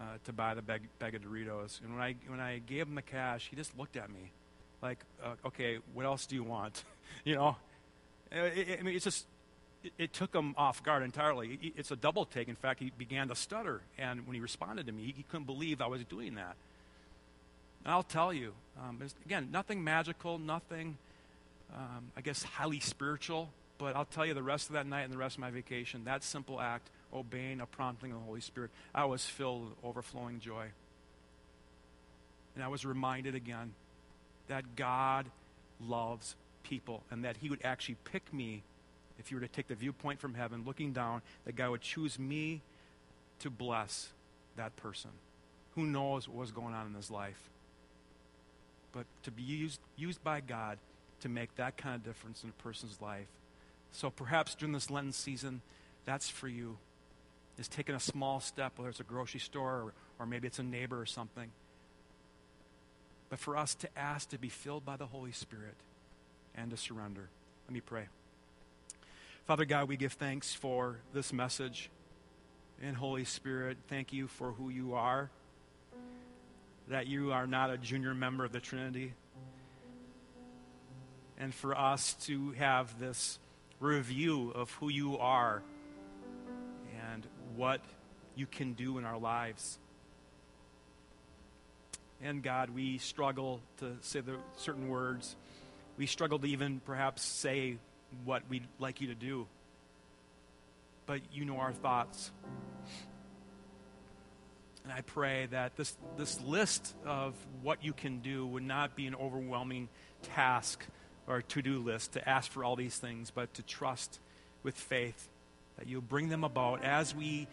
uh, 0.00 0.04
to 0.24 0.32
buy 0.32 0.54
the 0.54 0.62
bag, 0.62 0.82
bag 0.98 1.14
of 1.14 1.22
Doritos. 1.22 1.80
And 1.82 1.94
when 1.94 2.02
I, 2.02 2.14
when 2.26 2.40
I 2.40 2.58
gave 2.58 2.86
him 2.86 2.94
the 2.94 3.02
cash, 3.02 3.48
he 3.50 3.56
just 3.56 3.76
looked 3.78 3.96
at 3.96 4.10
me 4.10 4.32
like, 4.82 4.98
uh, 5.22 5.34
okay, 5.46 5.78
what 5.94 6.06
else 6.06 6.26
do 6.26 6.34
you 6.34 6.44
want? 6.44 6.84
you 7.24 7.34
know? 7.34 7.56
It, 8.30 8.68
it, 8.68 8.80
I 8.80 8.82
mean, 8.82 8.94
it's 8.94 9.04
just, 9.04 9.26
it, 9.82 9.92
it, 9.98 10.12
took 10.12 10.34
him 10.34 10.54
off 10.56 10.82
guard 10.82 11.02
entirely. 11.02 11.72
It's 11.76 11.90
a 11.90 11.96
double 11.96 12.24
take. 12.24 12.48
In 12.48 12.56
fact, 12.56 12.80
he 12.80 12.92
began 12.96 13.28
to 13.28 13.34
stutter. 13.34 13.82
And 13.98 14.26
when 14.26 14.34
he 14.34 14.40
responded 14.40 14.86
to 14.86 14.92
me, 14.92 15.04
he, 15.04 15.14
he 15.18 15.22
couldn't 15.24 15.46
believe 15.46 15.80
I 15.80 15.86
was 15.86 16.04
doing 16.04 16.34
that. 16.36 16.56
And 17.84 17.92
I'll 17.92 18.02
tell 18.02 18.32
you, 18.32 18.52
um, 18.78 19.00
again, 19.24 19.48
nothing 19.50 19.82
magical, 19.82 20.38
nothing, 20.38 20.96
um, 21.74 22.12
I 22.16 22.20
guess, 22.20 22.42
highly 22.42 22.80
spiritual. 22.80 23.50
But 23.80 23.96
I'll 23.96 24.04
tell 24.04 24.26
you, 24.26 24.34
the 24.34 24.42
rest 24.42 24.68
of 24.68 24.74
that 24.74 24.86
night 24.86 25.04
and 25.04 25.12
the 25.12 25.16
rest 25.16 25.36
of 25.36 25.40
my 25.40 25.50
vacation, 25.50 26.04
that 26.04 26.22
simple 26.22 26.60
act, 26.60 26.90
obeying 27.14 27.62
a 27.62 27.66
prompting 27.66 28.12
of 28.12 28.18
the 28.18 28.24
Holy 28.24 28.42
Spirit, 28.42 28.70
I 28.94 29.06
was 29.06 29.24
filled 29.24 29.64
with 29.64 29.72
overflowing 29.82 30.38
joy. 30.38 30.66
And 32.54 32.62
I 32.62 32.68
was 32.68 32.84
reminded 32.84 33.34
again 33.34 33.72
that 34.48 34.76
God 34.76 35.30
loves 35.80 36.36
people 36.62 37.04
and 37.10 37.24
that 37.24 37.38
He 37.38 37.48
would 37.48 37.60
actually 37.64 37.96
pick 38.04 38.34
me 38.34 38.62
if 39.18 39.30
you 39.30 39.38
were 39.38 39.46
to 39.46 39.48
take 39.48 39.68
the 39.68 39.74
viewpoint 39.74 40.20
from 40.20 40.34
heaven, 40.34 40.62
looking 40.66 40.92
down, 40.92 41.22
that 41.46 41.56
God 41.56 41.70
would 41.70 41.80
choose 41.80 42.18
me 42.18 42.60
to 43.38 43.48
bless 43.48 44.08
that 44.56 44.76
person. 44.76 45.10
Who 45.74 45.84
knows 45.86 46.28
what 46.28 46.36
was 46.36 46.50
going 46.50 46.74
on 46.74 46.86
in 46.86 46.94
his 46.94 47.10
life? 47.10 47.48
But 48.92 49.06
to 49.22 49.30
be 49.30 49.42
used, 49.42 49.80
used 49.96 50.22
by 50.22 50.40
God 50.40 50.78
to 51.20 51.30
make 51.30 51.54
that 51.56 51.78
kind 51.78 51.94
of 51.94 52.04
difference 52.04 52.44
in 52.44 52.50
a 52.50 52.62
person's 52.62 53.00
life. 53.00 53.26
So 53.92 54.10
perhaps 54.10 54.54
during 54.54 54.72
this 54.72 54.90
Lenten 54.90 55.12
season, 55.12 55.62
that's 56.04 56.28
for 56.28 56.48
you. 56.48 56.78
Is 57.58 57.68
taking 57.68 57.94
a 57.94 58.00
small 58.00 58.40
step, 58.40 58.78
whether 58.78 58.88
it's 58.88 59.00
a 59.00 59.04
grocery 59.04 59.40
store 59.40 59.70
or, 59.70 59.92
or 60.18 60.26
maybe 60.26 60.46
it's 60.46 60.58
a 60.58 60.62
neighbor 60.62 60.98
or 60.98 61.04
something 61.04 61.50
but 63.30 63.38
for 63.38 63.56
us 63.56 63.74
to 63.76 63.88
ask 63.96 64.28
to 64.30 64.38
be 64.38 64.48
filled 64.48 64.84
by 64.84 64.96
the 64.96 65.06
Holy 65.06 65.32
Spirit 65.32 65.76
and 66.54 66.70
to 66.72 66.76
surrender. 66.76 67.30
Let 67.66 67.72
me 67.72 67.80
pray. 67.80 68.08
Father 69.46 69.64
God, 69.64 69.88
we 69.88 69.96
give 69.96 70.12
thanks 70.14 70.52
for 70.52 70.98
this 71.14 71.32
message. 71.32 71.88
And 72.82 72.96
Holy 72.96 73.24
Spirit, 73.24 73.78
thank 73.88 74.12
you 74.12 74.26
for 74.26 74.52
who 74.52 74.68
you 74.68 74.94
are, 74.94 75.30
that 76.88 77.06
you 77.06 77.32
are 77.32 77.46
not 77.46 77.70
a 77.70 77.78
junior 77.78 78.14
member 78.14 78.44
of 78.44 78.52
the 78.52 78.60
Trinity. 78.60 79.14
And 81.38 81.54
for 81.54 81.78
us 81.78 82.14
to 82.26 82.50
have 82.52 82.98
this 82.98 83.38
review 83.80 84.52
of 84.54 84.70
who 84.74 84.90
you 84.90 85.18
are 85.18 85.62
and 87.10 87.26
what 87.56 87.80
you 88.36 88.46
can 88.46 88.74
do 88.74 88.98
in 88.98 89.04
our 89.04 89.18
lives. 89.18 89.78
And 92.22 92.42
God, 92.42 92.70
we 92.70 92.98
struggle 92.98 93.60
to 93.78 93.96
say 94.02 94.20
the 94.20 94.36
certain 94.56 94.88
words. 94.88 95.36
We 95.96 96.06
struggle 96.06 96.38
to 96.38 96.46
even 96.46 96.80
perhaps 96.84 97.22
say 97.22 97.78
what 98.24 98.42
we'd 98.50 98.66
like 98.78 99.00
you 99.00 99.08
to 99.08 99.14
do. 99.14 99.46
But 101.06 101.22
you 101.32 101.46
know 101.46 101.56
our 101.56 101.72
thoughts. 101.72 102.30
And 104.84 104.92
I 104.92 105.00
pray 105.00 105.46
that 105.50 105.76
this, 105.76 105.96
this 106.16 106.40
list 106.42 106.94
of 107.04 107.34
what 107.62 107.84
you 107.84 107.92
can 107.92 108.20
do 108.20 108.46
would 108.46 108.62
not 108.62 108.96
be 108.96 109.06
an 109.06 109.14
overwhelming 109.14 109.88
task 110.22 110.84
or 111.26 111.42
to 111.42 111.62
do 111.62 111.78
list 111.78 112.12
to 112.12 112.28
ask 112.28 112.50
for 112.50 112.64
all 112.64 112.76
these 112.76 112.96
things, 112.96 113.30
but 113.30 113.52
to 113.54 113.62
trust 113.62 114.18
with 114.62 114.74
faith 114.74 115.28
that 115.78 115.88
you'll 115.88 116.00
bring 116.00 116.28
them 116.28 116.44
about 116.44 116.84
as 116.84 117.14
we 117.14 117.46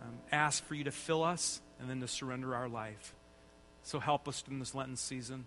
um, 0.00 0.18
ask 0.30 0.64
for 0.64 0.74
you 0.74 0.84
to 0.84 0.90
fill 0.90 1.22
us 1.22 1.60
and 1.80 1.88
then 1.88 2.00
to 2.00 2.08
surrender 2.08 2.54
our 2.54 2.68
life. 2.68 3.14
So 3.82 3.98
help 3.98 4.28
us 4.28 4.44
in 4.48 4.58
this 4.58 4.74
Lenten 4.74 4.96
season 4.96 5.46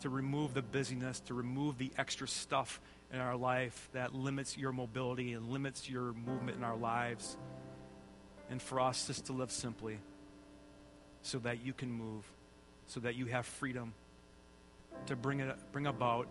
to 0.00 0.08
remove 0.08 0.54
the 0.54 0.62
busyness, 0.62 1.20
to 1.20 1.34
remove 1.34 1.78
the 1.78 1.90
extra 1.96 2.28
stuff 2.28 2.80
in 3.12 3.20
our 3.20 3.36
life 3.36 3.88
that 3.92 4.14
limits 4.14 4.56
your 4.56 4.72
mobility 4.72 5.32
and 5.32 5.48
limits 5.48 5.88
your 5.88 6.12
movement 6.12 6.56
in 6.56 6.64
our 6.64 6.76
lives. 6.76 7.36
And 8.50 8.60
for 8.60 8.80
us 8.80 9.06
just 9.06 9.26
to 9.26 9.32
live 9.32 9.50
simply 9.50 9.98
so 11.22 11.38
that 11.38 11.64
you 11.64 11.72
can 11.72 11.90
move, 11.90 12.24
so 12.86 13.00
that 13.00 13.14
you 13.14 13.26
have 13.26 13.46
freedom 13.46 13.94
to 15.06 15.16
bring, 15.16 15.40
it, 15.40 15.56
bring 15.72 15.86
about 15.86 16.28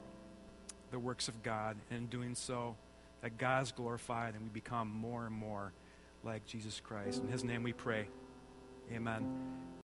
the 0.91 0.99
works 0.99 1.27
of 1.27 1.43
God. 1.43 1.77
And 1.89 1.99
in 1.99 2.05
doing 2.07 2.35
so, 2.35 2.75
that 3.21 3.37
God 3.37 3.63
is 3.63 3.71
glorified 3.71 4.35
and 4.35 4.43
we 4.43 4.49
become 4.49 4.89
more 4.89 5.25
and 5.25 5.33
more 5.33 5.73
like 6.23 6.45
Jesus 6.45 6.79
Christ. 6.79 7.21
In 7.21 7.29
his 7.29 7.43
name 7.43 7.63
we 7.63 7.73
pray. 7.73 8.07
Amen. 8.93 9.67